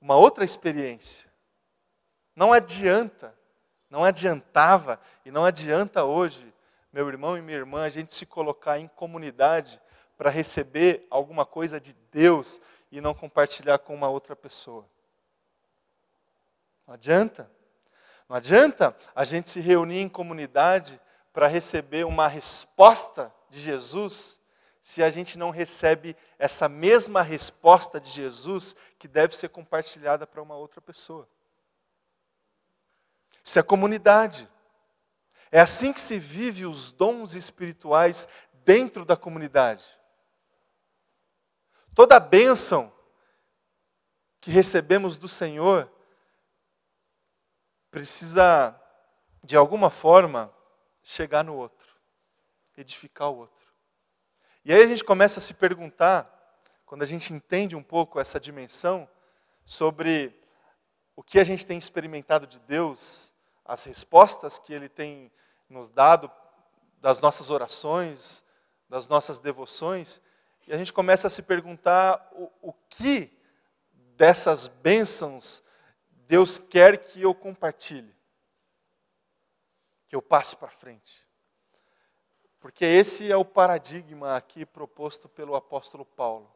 uma 0.00 0.16
outra 0.16 0.44
experiência. 0.44 1.30
Não 2.34 2.52
adianta, 2.52 3.32
não 3.88 4.02
adiantava 4.02 5.00
e 5.24 5.30
não 5.30 5.44
adianta 5.44 6.02
hoje, 6.02 6.52
meu 6.92 7.06
irmão 7.06 7.38
e 7.38 7.40
minha 7.40 7.56
irmã, 7.56 7.84
a 7.84 7.88
gente 7.88 8.12
se 8.12 8.26
colocar 8.26 8.80
em 8.80 8.88
comunidade 8.88 9.80
para 10.18 10.28
receber 10.28 11.06
alguma 11.08 11.46
coisa 11.46 11.80
de 11.80 11.94
Deus 12.10 12.60
e 12.90 13.00
não 13.00 13.14
compartilhar 13.14 13.78
com 13.78 13.94
uma 13.94 14.08
outra 14.08 14.34
pessoa. 14.34 14.84
Não 16.84 16.94
adianta. 16.94 17.48
Não 18.28 18.34
adianta 18.34 18.96
a 19.14 19.22
gente 19.22 19.48
se 19.48 19.60
reunir 19.60 20.00
em 20.00 20.08
comunidade 20.08 21.00
para 21.36 21.48
receber 21.48 22.06
uma 22.06 22.28
resposta 22.28 23.30
de 23.50 23.60
Jesus 23.60 24.40
se 24.80 25.02
a 25.02 25.10
gente 25.10 25.36
não 25.36 25.50
recebe 25.50 26.16
essa 26.38 26.66
mesma 26.66 27.20
resposta 27.20 28.00
de 28.00 28.08
Jesus 28.08 28.74
que 28.98 29.06
deve 29.06 29.36
ser 29.36 29.50
compartilhada 29.50 30.26
para 30.26 30.40
uma 30.40 30.56
outra 30.56 30.80
pessoa. 30.80 31.28
Isso 33.44 33.58
é 33.58 33.62
comunidade. 33.62 34.48
É 35.52 35.60
assim 35.60 35.92
que 35.92 36.00
se 36.00 36.18
vive 36.18 36.64
os 36.64 36.90
dons 36.90 37.34
espirituais 37.34 38.26
dentro 38.64 39.04
da 39.04 39.14
comunidade. 39.14 39.84
Toda 41.94 42.18
bênção 42.18 42.90
que 44.40 44.50
recebemos 44.50 45.18
do 45.18 45.28
Senhor 45.28 45.92
precisa, 47.90 48.74
de 49.44 49.54
alguma 49.54 49.90
forma, 49.90 50.55
chegar 51.06 51.44
no 51.44 51.54
outro, 51.54 51.88
edificar 52.76 53.30
o 53.30 53.38
outro. 53.38 53.64
E 54.64 54.72
aí 54.72 54.82
a 54.82 54.86
gente 54.86 55.04
começa 55.04 55.38
a 55.38 55.42
se 55.42 55.54
perguntar, 55.54 56.32
quando 56.84 57.02
a 57.02 57.06
gente 57.06 57.32
entende 57.32 57.76
um 57.76 57.82
pouco 57.82 58.18
essa 58.18 58.40
dimensão, 58.40 59.08
sobre 59.64 60.36
o 61.14 61.22
que 61.22 61.38
a 61.38 61.44
gente 61.44 61.64
tem 61.64 61.78
experimentado 61.78 62.44
de 62.44 62.58
Deus, 62.58 63.32
as 63.64 63.84
respostas 63.84 64.58
que 64.58 64.72
Ele 64.72 64.88
tem 64.88 65.30
nos 65.68 65.90
dado 65.90 66.30
das 67.00 67.20
nossas 67.20 67.50
orações, 67.50 68.44
das 68.88 69.06
nossas 69.06 69.38
devoções, 69.38 70.20
e 70.66 70.72
a 70.72 70.76
gente 70.76 70.92
começa 70.92 71.28
a 71.28 71.30
se 71.30 71.42
perguntar 71.42 72.28
o, 72.32 72.50
o 72.70 72.72
que 72.88 73.32
dessas 74.16 74.66
bênçãos 74.66 75.62
Deus 76.26 76.58
quer 76.58 76.98
que 76.98 77.22
eu 77.22 77.32
compartilhe, 77.32 78.12
eu 80.16 80.22
passe 80.22 80.56
para 80.56 80.68
frente. 80.68 81.24
Porque 82.58 82.84
esse 82.84 83.30
é 83.30 83.36
o 83.36 83.44
paradigma 83.44 84.36
aqui 84.36 84.64
proposto 84.64 85.28
pelo 85.28 85.54
apóstolo 85.54 86.04
Paulo. 86.04 86.50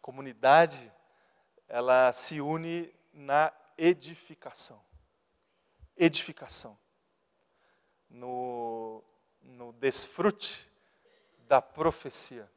Comunidade, 0.00 0.92
ela 1.66 2.12
se 2.12 2.40
une 2.40 2.92
na 3.12 3.52
edificação. 3.76 4.80
Edificação. 5.96 6.78
No, 8.08 9.02
no 9.42 9.72
desfrute 9.72 10.70
da 11.46 11.60
profecia 11.60 12.48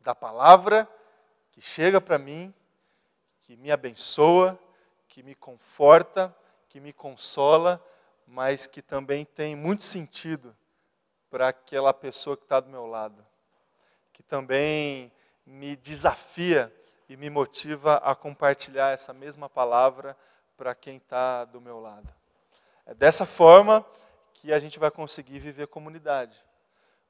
da 0.00 0.14
palavra 0.14 0.88
que 1.52 1.60
chega 1.60 2.00
para 2.00 2.18
mim, 2.18 2.52
que 3.42 3.56
me 3.56 3.70
abençoa, 3.70 4.58
que 5.06 5.22
me 5.22 5.34
conforta, 5.34 6.34
que 6.68 6.80
me 6.80 6.92
consola, 6.92 7.82
mas 8.32 8.66
que 8.66 8.80
também 8.80 9.26
tem 9.26 9.54
muito 9.54 9.82
sentido 9.82 10.56
para 11.28 11.48
aquela 11.48 11.92
pessoa 11.92 12.34
que 12.34 12.44
está 12.44 12.60
do 12.60 12.70
meu 12.70 12.86
lado, 12.86 13.22
que 14.10 14.22
também 14.22 15.12
me 15.44 15.76
desafia 15.76 16.74
e 17.10 17.14
me 17.14 17.28
motiva 17.28 17.96
a 17.96 18.14
compartilhar 18.14 18.90
essa 18.90 19.12
mesma 19.12 19.50
palavra 19.50 20.16
para 20.56 20.74
quem 20.74 20.96
está 20.96 21.44
do 21.44 21.60
meu 21.60 21.78
lado. 21.78 22.08
É 22.86 22.94
dessa 22.94 23.26
forma 23.26 23.84
que 24.32 24.50
a 24.50 24.58
gente 24.58 24.78
vai 24.78 24.90
conseguir 24.90 25.38
viver 25.38 25.66
comunidade. 25.66 26.42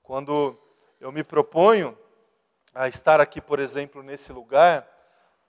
Quando 0.03 0.59
eu 1.01 1.13
me 1.13 1.23
proponho 1.23 1.97
a 2.75 2.89
estar 2.89 3.21
aqui, 3.21 3.41
por 3.41 3.61
exemplo, 3.61 4.03
nesse 4.03 4.33
lugar, 4.33 4.89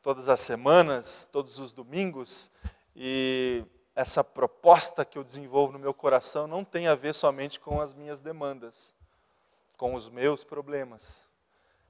todas 0.04 0.30
as 0.30 0.40
semanas, 0.40 1.28
todos 1.32 1.58
os 1.58 1.74
domingos, 1.74 2.52
e 2.96 3.66
essa 3.96 4.24
proposta 4.24 5.06
que 5.06 5.18
eu 5.18 5.24
desenvolvo 5.24 5.74
no 5.74 5.80
meu 5.80 5.94
coração 5.94 6.48
não 6.48 6.64
tem 6.64 6.88
a 6.88 6.96
ver 6.96 7.14
somente 7.14 7.60
com 7.60 7.80
as 7.80 7.94
minhas 7.94 8.22
demandas, 8.22 8.94
com 9.78 9.94
os 9.94 10.10
meus 10.10 10.44
problemas, 10.44 11.26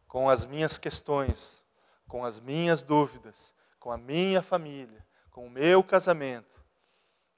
com 0.07 0.29
as 0.29 0.45
minhas 0.45 0.77
questões, 0.77 1.63
com 2.07 2.25
as 2.25 2.39
minhas 2.39 2.83
dúvidas, 2.83 3.55
com 3.79 3.91
a 3.91 3.97
minha 3.97 4.41
família, 4.41 5.05
com 5.31 5.47
o 5.47 5.49
meu 5.49 5.83
casamento, 5.83 6.63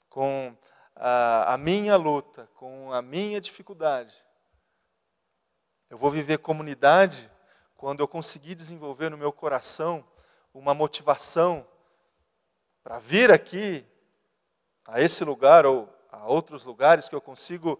com 0.09 0.55
a, 0.95 1.53
a 1.53 1.57
minha 1.57 1.95
luta, 1.95 2.49
com 2.55 2.91
a 2.91 3.01
minha 3.01 3.39
dificuldade. 3.39 4.13
Eu 5.89 5.97
vou 5.97 6.09
viver 6.09 6.39
comunidade 6.39 7.31
quando 7.77 7.99
eu 7.99 8.07
conseguir 8.07 8.55
desenvolver 8.55 9.09
no 9.09 9.17
meu 9.17 9.31
coração 9.31 10.05
uma 10.53 10.73
motivação 10.73 11.67
para 12.83 12.97
vir 12.97 13.31
aqui, 13.31 13.85
a 14.85 15.01
esse 15.01 15.23
lugar 15.23 15.65
ou 15.65 15.89
a 16.11 16.25
outros 16.25 16.63
lugares 16.63 17.09
que 17.09 17.15
eu 17.15 17.21
consigo 17.21 17.79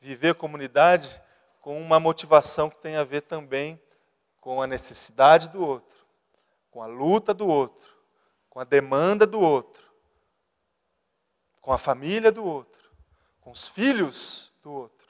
viver 0.00 0.34
comunidade 0.34 1.20
com 1.60 1.80
uma 1.80 1.98
motivação 1.98 2.68
que 2.68 2.80
tem 2.80 2.96
a 2.96 3.04
ver 3.04 3.22
também 3.22 3.80
com 4.40 4.60
a 4.60 4.66
necessidade 4.66 5.48
do 5.48 5.64
outro, 5.64 5.96
com 6.70 6.82
a 6.82 6.86
luta 6.86 7.32
do 7.32 7.46
outro, 7.46 7.88
com 8.50 8.58
a 8.58 8.64
demanda 8.64 9.26
do 9.26 9.40
outro, 9.40 9.82
com 11.60 11.72
a 11.72 11.78
família 11.78 12.32
do 12.32 12.44
outro, 12.44 12.90
com 13.40 13.52
os 13.52 13.68
filhos 13.68 14.52
do 14.62 14.72
outro. 14.72 15.08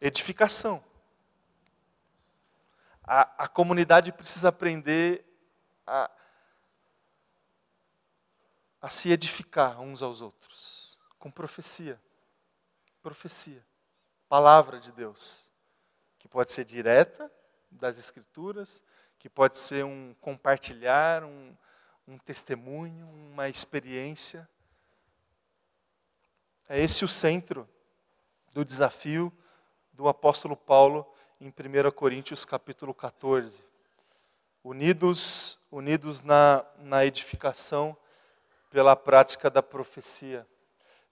Edificação. 0.00 0.84
A, 3.02 3.44
a 3.44 3.48
comunidade 3.48 4.12
precisa 4.12 4.50
aprender 4.50 5.24
a, 5.86 6.10
a 8.86 8.88
se 8.88 9.10
edificar 9.10 9.80
uns 9.80 10.00
aos 10.00 10.20
outros. 10.20 10.96
com 11.18 11.28
profecia. 11.28 12.00
Profecia. 13.02 13.66
Palavra 14.28 14.78
de 14.78 14.92
Deus. 14.92 15.50
Que 16.20 16.28
pode 16.28 16.52
ser 16.52 16.64
direta 16.64 17.28
das 17.68 17.98
Escrituras, 17.98 18.84
que 19.18 19.28
pode 19.28 19.58
ser 19.58 19.84
um 19.84 20.14
compartilhar, 20.20 21.24
um, 21.24 21.52
um 22.06 22.16
testemunho, 22.16 23.08
uma 23.08 23.48
experiência. 23.48 24.48
É 26.68 26.80
esse 26.80 27.04
o 27.04 27.08
centro 27.08 27.68
do 28.52 28.64
desafio 28.64 29.32
do 29.92 30.06
apóstolo 30.06 30.56
Paulo 30.56 31.04
em 31.40 31.48
1 31.48 31.90
Coríntios 31.90 32.44
capítulo 32.44 32.94
14. 32.94 33.64
Unidos, 34.62 35.58
unidos 35.72 36.22
na, 36.22 36.64
na 36.78 37.04
edificação 37.04 37.98
pela 38.70 38.96
prática 38.96 39.50
da 39.50 39.62
profecia, 39.62 40.46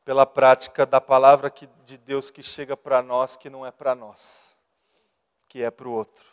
pela 0.04 0.26
prática 0.26 0.84
da 0.84 1.00
palavra 1.00 1.50
que, 1.50 1.66
de 1.84 1.96
Deus 1.96 2.30
que 2.30 2.42
chega 2.42 2.76
para 2.76 3.02
nós, 3.02 3.36
que 3.36 3.48
não 3.48 3.64
é 3.64 3.70
para 3.70 3.94
nós, 3.94 4.56
que 5.48 5.62
é 5.62 5.70
para 5.70 5.88
o 5.88 5.92
outro. 5.92 6.26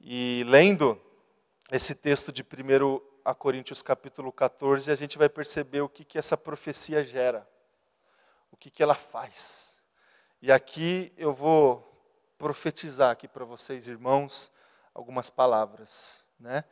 E 0.00 0.44
lendo 0.46 1.00
esse 1.70 1.94
texto 1.94 2.32
de 2.32 2.42
1 2.42 3.34
Coríntios 3.34 3.82
capítulo 3.82 4.32
14, 4.32 4.90
a 4.90 4.94
gente 4.94 5.18
vai 5.18 5.28
perceber 5.28 5.80
o 5.80 5.88
que, 5.88 6.04
que 6.04 6.18
essa 6.18 6.36
profecia 6.36 7.02
gera, 7.02 7.48
o 8.50 8.56
que, 8.56 8.70
que 8.70 8.82
ela 8.82 8.94
faz. 8.94 9.76
E 10.40 10.52
aqui 10.52 11.12
eu 11.16 11.32
vou 11.32 11.84
profetizar 12.38 13.10
aqui 13.10 13.26
para 13.26 13.44
vocês, 13.44 13.88
irmãos, 13.88 14.52
algumas 14.94 15.28
palavras, 15.28 16.24
né? 16.38 16.64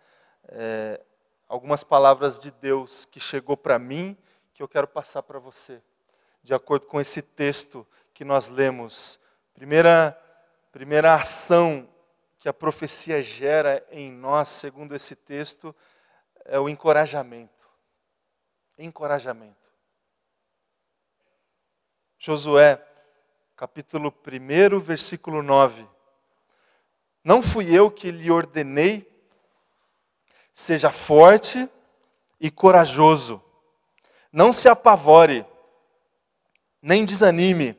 É, 0.48 1.04
algumas 1.48 1.84
palavras 1.84 2.38
de 2.40 2.50
Deus 2.50 3.04
que 3.04 3.20
chegou 3.20 3.56
para 3.56 3.78
mim, 3.78 4.16
que 4.52 4.62
eu 4.62 4.68
quero 4.68 4.88
passar 4.88 5.22
para 5.22 5.38
você, 5.38 5.82
de 6.42 6.54
acordo 6.54 6.86
com 6.86 7.00
esse 7.00 7.22
texto 7.22 7.86
que 8.12 8.24
nós 8.24 8.48
lemos. 8.48 9.20
Primeira, 9.54 10.18
primeira 10.72 11.14
ação 11.14 11.88
que 12.38 12.48
a 12.48 12.54
profecia 12.54 13.22
gera 13.22 13.86
em 13.90 14.10
nós, 14.10 14.48
segundo 14.48 14.94
esse 14.94 15.14
texto, 15.14 15.74
é 16.44 16.58
o 16.58 16.68
encorajamento. 16.68 17.66
Encorajamento. 18.78 19.72
Josué 22.18 22.82
capítulo 23.56 24.12
1, 24.12 24.78
versículo 24.80 25.42
9. 25.42 25.88
Não 27.24 27.42
fui 27.42 27.74
eu 27.74 27.90
que 27.90 28.10
lhe 28.10 28.30
ordenei, 28.30 29.15
seja 30.56 30.90
forte 30.90 31.70
e 32.40 32.50
corajoso, 32.50 33.42
não 34.32 34.54
se 34.54 34.70
apavore, 34.70 35.44
nem 36.80 37.04
desanime, 37.04 37.78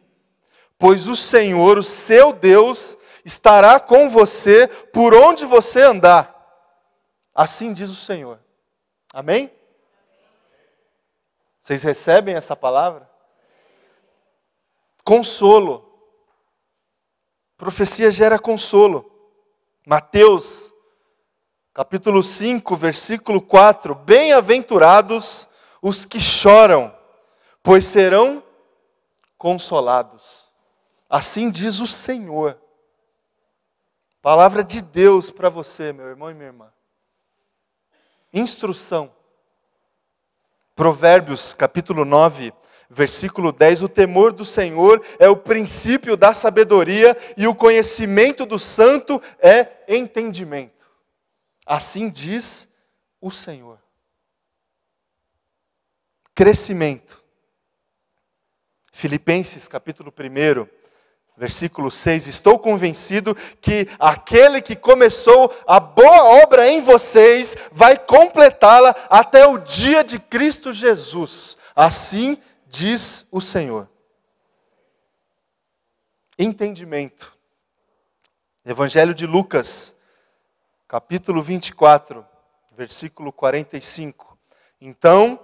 pois 0.78 1.08
o 1.08 1.16
Senhor, 1.16 1.80
o 1.80 1.84
seu 1.84 2.32
Deus, 2.32 2.96
estará 3.26 3.80
com 3.80 4.08
você 4.08 4.68
por 4.94 5.16
onde 5.16 5.44
você 5.44 5.82
andar. 5.82 6.36
Assim 7.34 7.74
diz 7.74 7.90
o 7.90 7.96
Senhor. 7.96 8.40
Amém? 9.12 9.52
Vocês 11.60 11.82
recebem 11.82 12.36
essa 12.36 12.56
palavra? 12.56 13.10
Consolo. 15.04 15.84
Profecia 17.58 18.12
gera 18.12 18.38
consolo. 18.38 19.12
Mateus, 19.86 20.74
capítulo 21.78 22.24
5, 22.24 22.76
versículo 22.76 23.40
4: 23.40 23.94
Bem-aventurados 23.94 25.48
os 25.80 26.06
que 26.06 26.20
choram, 26.20 26.92
pois 27.62 27.86
serão 27.86 28.42
consolados. 29.38 30.52
Assim 31.08 31.52
diz 31.52 31.80
o 31.80 31.86
Senhor. 31.86 32.60
Palavra 34.24 34.64
de 34.64 34.82
Deus 34.82 35.30
para 35.30 35.50
você, 35.50 35.94
meu 35.94 36.08
irmão 36.08 36.32
e 36.32 36.34
minha 36.34 36.48
irmã. 36.48 36.74
Instrução. 38.34 39.14
Provérbios, 40.76 41.54
capítulo 41.54 42.04
9, 42.04 42.54
Versículo 42.90 43.52
10: 43.52 43.84
O 43.84 43.90
temor 43.90 44.32
do 44.32 44.46
Senhor 44.46 45.04
é 45.20 45.30
o 45.30 45.36
princípio 45.36 46.18
da 46.18 46.34
sabedoria, 46.34 47.16
e 47.36 47.46
o 47.46 47.54
conhecimento 47.54 48.46
do 48.46 48.58
santo 48.58 49.22
é 49.40 49.84
entendimento. 49.90 50.77
Assim 51.68 52.10
diz 52.10 52.70
o 53.20 53.30
Senhor. 53.30 53.78
Crescimento. 56.34 57.22
Filipenses 58.94 59.68
capítulo 59.68 60.12
1, 60.12 60.66
versículo 61.36 61.92
6: 61.92 62.28
Estou 62.28 62.58
convencido 62.58 63.36
que 63.60 63.88
aquele 64.00 64.62
que 64.62 64.78
começou 64.78 65.54
a 65.68 65.78
boa 65.80 66.42
obra 66.42 66.70
em 66.70 66.80
vocês 66.80 67.56
vai 67.72 67.98
completá-la 67.98 68.92
até 69.10 69.46
o 69.46 69.58
dia 69.58 70.06
de 70.06 70.20
Cristo 70.20 70.72
Jesus. 70.72 71.58
Assim 71.76 72.42
diz 72.66 73.26
o 73.30 73.42
Senhor. 73.42 73.90
Entendimento. 76.40 77.36
Evangelho 78.66 79.14
de 79.14 79.26
Lucas, 79.26 79.97
capítulo 80.88 81.42
24, 81.42 82.26
versículo 82.72 83.34
45. 83.34 84.38
Então 84.80 85.40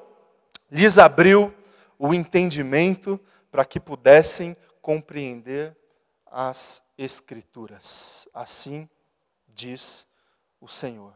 lhes 0.72 0.98
abriu 0.98 1.54
o 2.00 2.14
entendimento 2.14 3.20
para 3.52 3.66
que 3.66 3.80
pudessem 3.80 4.56
compreender 4.82 5.76
as 6.26 6.82
Escrituras. 6.98 8.28
Assim 8.34 8.88
diz 9.48 10.08
o 10.62 10.68
Senhor. 10.68 11.14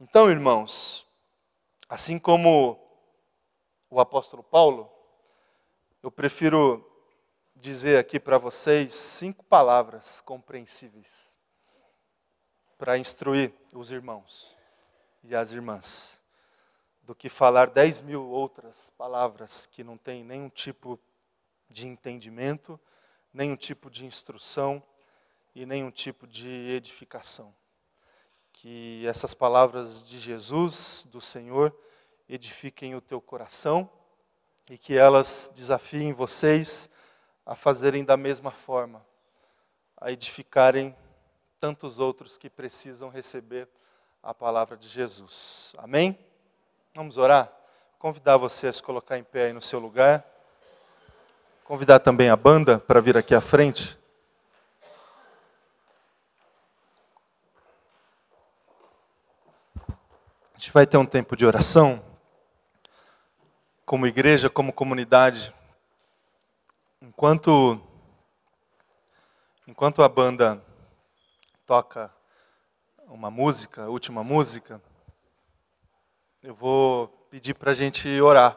Então, 0.00 0.30
irmãos, 0.30 1.06
assim 1.88 2.18
como 2.18 2.78
o 3.88 4.00
apóstolo 4.00 4.42
Paulo, 4.42 4.90
eu 6.02 6.10
prefiro 6.10 6.84
dizer 7.54 7.96
aqui 7.96 8.18
para 8.18 8.38
vocês 8.38 8.94
cinco 8.94 9.44
palavras 9.44 10.20
compreensíveis 10.20 11.35
para 12.78 12.98
instruir 12.98 13.52
os 13.74 13.90
irmãos 13.90 14.54
e 15.24 15.34
as 15.34 15.50
irmãs, 15.50 16.20
do 17.02 17.14
que 17.14 17.28
falar 17.28 17.70
dez 17.70 18.00
mil 18.00 18.26
outras 18.28 18.90
palavras 18.98 19.66
que 19.66 19.82
não 19.82 19.96
têm 19.96 20.22
nenhum 20.22 20.48
tipo 20.48 20.98
de 21.68 21.86
entendimento, 21.86 22.78
nenhum 23.32 23.56
tipo 23.56 23.90
de 23.90 24.04
instrução 24.04 24.82
e 25.54 25.64
nenhum 25.64 25.90
tipo 25.90 26.26
de 26.26 26.48
edificação. 26.48 27.54
Que 28.52 29.06
essas 29.06 29.34
palavras 29.34 30.06
de 30.06 30.18
Jesus, 30.18 31.06
do 31.10 31.20
Senhor, 31.20 31.74
edifiquem 32.28 32.94
o 32.94 33.00
teu 33.00 33.20
coração 33.20 33.88
e 34.68 34.76
que 34.76 34.96
elas 34.96 35.50
desafiem 35.54 36.12
vocês 36.12 36.88
a 37.44 37.54
fazerem 37.54 38.04
da 38.04 38.16
mesma 38.16 38.50
forma, 38.50 39.04
a 39.96 40.10
edificarem 40.10 40.96
tantos 41.66 41.98
outros 41.98 42.38
que 42.38 42.48
precisam 42.48 43.08
receber 43.08 43.68
a 44.22 44.32
palavra 44.32 44.76
de 44.76 44.86
Jesus. 44.86 45.74
Amém? 45.78 46.16
Vamos 46.94 47.18
orar? 47.18 47.50
Convidar 47.98 48.36
você 48.36 48.68
a 48.68 48.72
se 48.72 48.80
colocar 48.80 49.18
em 49.18 49.24
pé 49.24 49.46
aí 49.46 49.52
no 49.52 49.60
seu 49.60 49.80
lugar. 49.80 50.24
Convidar 51.64 51.98
também 51.98 52.30
a 52.30 52.36
banda 52.36 52.78
para 52.78 53.00
vir 53.00 53.16
aqui 53.16 53.34
à 53.34 53.40
frente. 53.40 53.98
A 60.54 60.58
gente 60.58 60.70
vai 60.72 60.86
ter 60.86 60.98
um 60.98 61.06
tempo 61.06 61.34
de 61.34 61.44
oração 61.44 62.00
como 63.84 64.06
igreja, 64.06 64.48
como 64.48 64.72
comunidade, 64.72 65.52
enquanto 67.02 67.80
enquanto 69.66 70.00
a 70.00 70.08
banda 70.08 70.64
toca 71.66 72.14
uma 73.08 73.28
música, 73.28 73.82
a 73.82 73.88
última 73.88 74.22
música, 74.22 74.80
eu 76.40 76.54
vou 76.54 77.08
pedir 77.28 77.54
para 77.54 77.72
a 77.72 77.74
gente 77.74 78.08
orar 78.20 78.56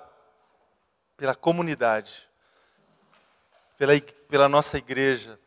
pela 1.18 1.36
comunidade, 1.36 2.30
pela, 3.80 4.00
pela 4.30 4.48
nossa 4.48 4.78
igreja, 4.78 5.40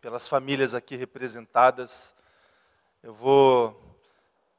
pelas 0.00 0.26
famílias 0.26 0.74
aqui 0.74 0.96
representadas. 0.96 2.12
Eu 3.04 3.14
vou 3.14 3.96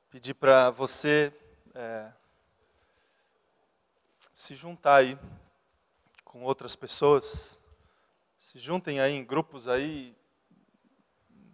pedir 0.09 0.33
para 0.33 0.69
você 0.69 1.33
é, 1.75 2.13
se 4.33 4.55
juntar 4.55 4.95
aí 4.95 5.19
com 6.23 6.43
outras 6.43 6.77
pessoas, 6.77 7.59
se 8.37 8.57
juntem 8.57 9.01
aí 9.01 9.11
em 9.11 9.25
grupos 9.25 9.67
aí, 9.67 10.15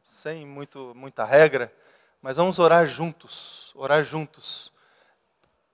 sem 0.07 0.47
muito, 0.47 0.93
muita 0.95 1.25
regra, 1.25 1.71
mas 2.21 2.37
vamos 2.37 2.57
orar 2.59 2.87
juntos, 2.87 3.73
orar 3.75 4.03
juntos. 4.03 4.71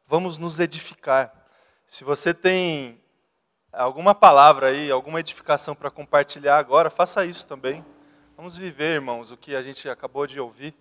Vamos 0.08 0.38
nos 0.38 0.60
edificar. 0.60 1.34
Se 1.88 2.04
você 2.04 2.34
tem 2.34 3.00
alguma 3.72 4.14
palavra 4.14 4.68
aí, 4.68 4.92
alguma 4.92 5.20
edificação 5.20 5.76
para 5.76 5.92
compartilhar 5.92 6.58
agora, 6.58 6.90
faça 6.90 7.26
isso 7.26 7.46
também. 7.46 7.86
Vamos 8.36 8.58
viver, 8.58 8.96
irmãos, 8.96 9.32
o 9.32 9.38
que 9.38 9.56
a 9.56 9.62
gente 9.62 9.88
acabou 9.88 10.26
de 10.26 10.40
ouvir. 10.40 10.76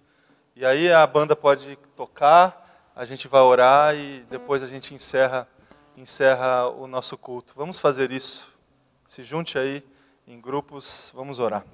E 0.56 0.64
aí 0.64 0.90
a 0.90 1.06
banda 1.06 1.36
pode 1.36 1.76
tocar, 1.94 2.90
a 2.96 3.04
gente 3.04 3.28
vai 3.28 3.42
orar 3.42 3.94
e 3.94 4.24
depois 4.30 4.62
a 4.62 4.66
gente 4.66 4.94
encerra, 4.94 5.46
encerra 5.96 6.68
o 6.68 6.86
nosso 6.86 7.16
culto. 7.16 7.52
Vamos 7.54 7.78
fazer 7.78 8.10
isso. 8.10 8.50
Se 9.06 9.22
junte 9.22 9.58
aí 9.58 9.84
em 10.26 10.40
grupos, 10.40 11.12
vamos 11.14 11.38
orar. 11.38 11.64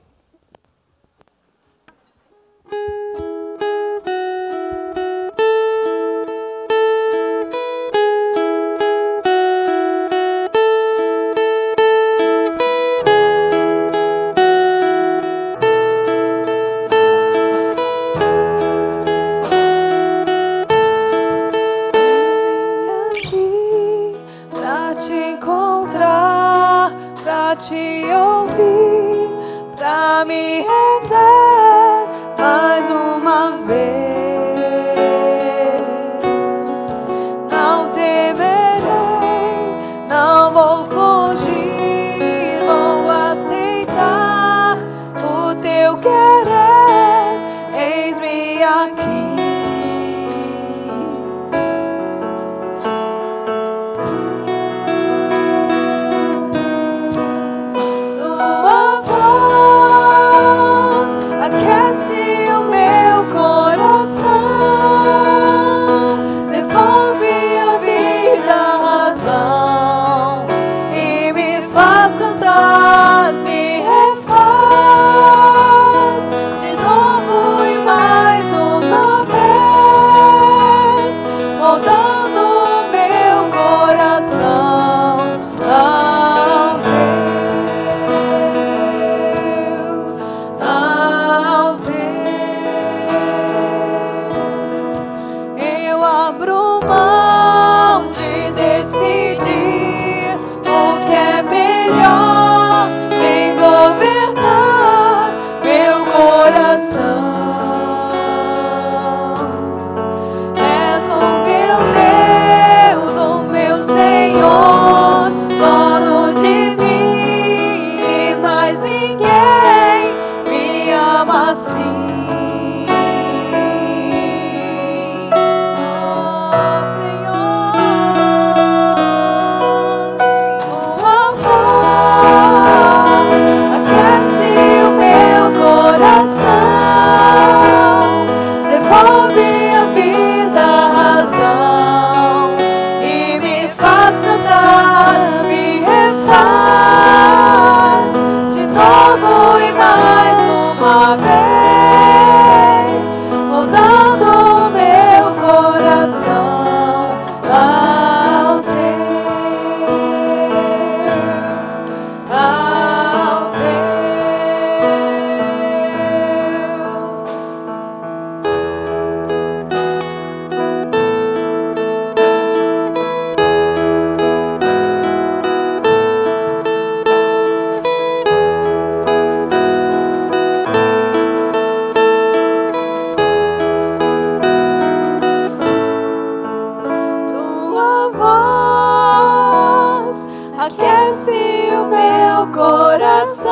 Se 191.24 191.70
o 191.74 191.84
meu 191.88 192.46
coração, 192.52 193.48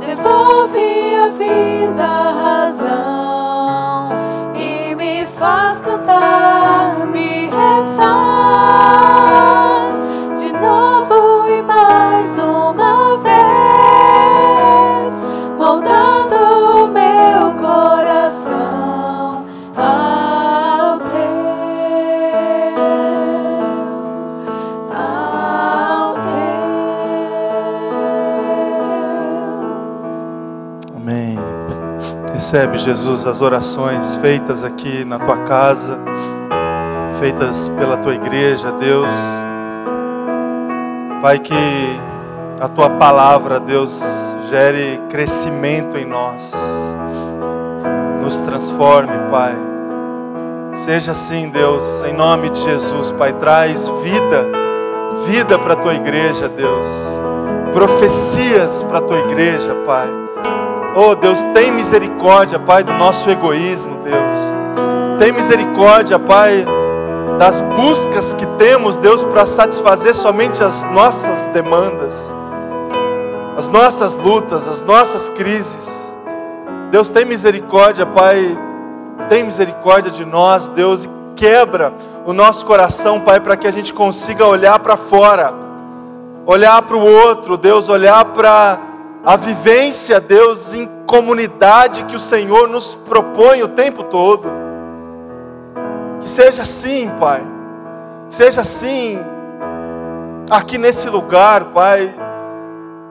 devolve 0.00 1.14
a 1.16 1.28
vida. 1.28 2.41
Recebe, 32.52 32.76
Jesus, 32.76 33.24
as 33.24 33.40
orações 33.40 34.14
feitas 34.16 34.62
aqui 34.62 35.06
na 35.06 35.18
tua 35.18 35.38
casa, 35.38 35.98
feitas 37.18 37.66
pela 37.70 37.96
tua 37.96 38.14
igreja, 38.14 38.70
Deus. 38.72 39.14
Pai, 41.22 41.38
que 41.38 41.54
a 42.60 42.68
tua 42.68 42.90
palavra, 42.90 43.58
Deus, 43.58 44.02
gere 44.50 45.00
crescimento 45.08 45.96
em 45.96 46.04
nós, 46.04 46.52
nos 48.22 48.42
transforme, 48.42 49.30
Pai. 49.30 49.56
Seja 50.74 51.12
assim, 51.12 51.48
Deus, 51.48 52.02
em 52.02 52.12
nome 52.12 52.50
de 52.50 52.60
Jesus, 52.60 53.10
Pai, 53.12 53.32
traz 53.32 53.88
vida, 53.88 54.46
vida 55.26 55.58
para 55.58 55.72
a 55.72 55.76
tua 55.76 55.94
igreja, 55.94 56.50
Deus, 56.50 56.86
profecias 57.72 58.82
para 58.82 58.98
a 58.98 59.02
tua 59.02 59.20
igreja, 59.20 59.74
Pai 59.86 60.21
Oh 60.94 61.14
Deus, 61.14 61.42
tem 61.54 61.72
misericórdia, 61.72 62.58
Pai, 62.58 62.84
do 62.84 62.92
nosso 62.92 63.28
egoísmo, 63.30 64.02
Deus. 64.04 65.18
Tem 65.18 65.32
misericórdia, 65.32 66.18
Pai, 66.18 66.66
das 67.38 67.62
buscas 67.62 68.34
que 68.34 68.44
temos, 68.58 68.98
Deus, 68.98 69.24
para 69.24 69.46
satisfazer 69.46 70.14
somente 70.14 70.62
as 70.62 70.84
nossas 70.92 71.48
demandas, 71.48 72.32
as 73.56 73.70
nossas 73.70 74.14
lutas, 74.16 74.68
as 74.68 74.82
nossas 74.82 75.30
crises. 75.30 76.12
Deus, 76.90 77.08
tem 77.08 77.24
misericórdia, 77.24 78.04
Pai, 78.04 78.58
tem 79.30 79.44
misericórdia 79.44 80.10
de 80.10 80.26
nós, 80.26 80.68
Deus, 80.68 81.04
e 81.04 81.10
quebra 81.36 81.94
o 82.26 82.34
nosso 82.34 82.66
coração, 82.66 83.18
Pai, 83.18 83.40
para 83.40 83.56
que 83.56 83.66
a 83.66 83.72
gente 83.72 83.94
consiga 83.94 84.46
olhar 84.46 84.78
para 84.78 84.98
fora, 84.98 85.54
olhar 86.44 86.82
para 86.82 86.96
o 86.98 87.02
outro, 87.02 87.56
Deus, 87.56 87.88
olhar 87.88 88.26
para 88.26 88.91
a 89.24 89.36
vivência, 89.36 90.20
Deus, 90.20 90.74
em 90.74 90.88
comunidade 91.06 92.04
que 92.04 92.16
o 92.16 92.20
Senhor 92.20 92.68
nos 92.68 92.94
propõe 92.94 93.62
o 93.62 93.68
tempo 93.68 94.02
todo. 94.04 94.48
Que 96.20 96.28
seja 96.28 96.62
assim, 96.62 97.10
Pai, 97.20 97.42
que 98.28 98.34
seja 98.34 98.62
assim, 98.62 99.18
aqui 100.50 100.76
nesse 100.76 101.08
lugar, 101.08 101.66
Pai, 101.66 102.12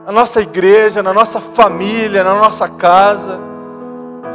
na 0.04 0.12
nossa 0.12 0.40
igreja, 0.40 1.02
na 1.02 1.14
nossa 1.14 1.40
família, 1.40 2.22
na 2.22 2.34
nossa 2.34 2.68
casa, 2.68 3.40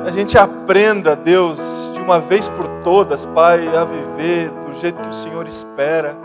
a 0.05 0.11
gente 0.11 0.38
aprenda, 0.38 1.15
Deus, 1.15 1.91
de 1.93 2.01
uma 2.01 2.19
vez 2.19 2.47
por 2.47 2.67
todas, 2.84 3.25
Pai, 3.25 3.67
a 3.75 3.84
viver 3.84 4.49
do 4.49 4.73
jeito 4.80 5.01
que 5.01 5.09
o 5.09 5.13
Senhor 5.13 5.45
espera, 5.47 6.15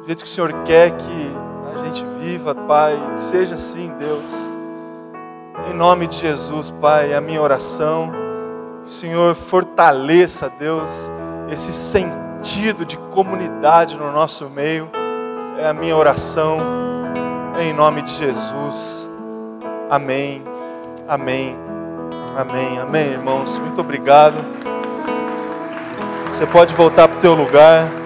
do 0.00 0.06
jeito 0.06 0.24
que 0.24 0.30
o 0.30 0.32
Senhor 0.32 0.52
quer 0.64 0.90
que 0.90 1.36
a 1.74 1.84
gente 1.84 2.04
viva, 2.18 2.54
Pai, 2.54 2.98
que 3.16 3.22
seja 3.22 3.54
assim, 3.54 3.92
Deus. 3.98 4.54
Em 5.62 5.72
nome 5.72 6.08
de 6.08 6.16
Jesus, 6.16 6.68
Pai, 6.68 7.12
é 7.12 7.16
a 7.16 7.20
minha 7.20 7.40
oração, 7.40 8.12
o 8.84 8.88
Senhor 8.88 9.36
fortaleça, 9.36 10.52
Deus, 10.58 11.08
esse 11.48 11.72
sentido 11.72 12.84
de 12.84 12.96
comunidade 12.98 13.96
no 13.96 14.10
nosso 14.10 14.50
meio, 14.50 14.90
é 15.56 15.68
a 15.68 15.72
minha 15.72 15.96
oração, 15.96 16.58
em 17.56 17.72
nome 17.72 18.02
de 18.02 18.10
Jesus. 18.10 19.08
Amém, 19.88 20.42
amém, 21.06 21.56
amém, 22.36 22.78
amém, 22.80 23.12
irmãos. 23.12 23.56
Muito 23.56 23.80
obrigado. 23.80 24.36
Você 26.26 26.44
pode 26.46 26.74
voltar 26.74 27.06
para 27.06 27.18
o 27.18 27.20
teu 27.20 27.34
lugar. 27.34 28.03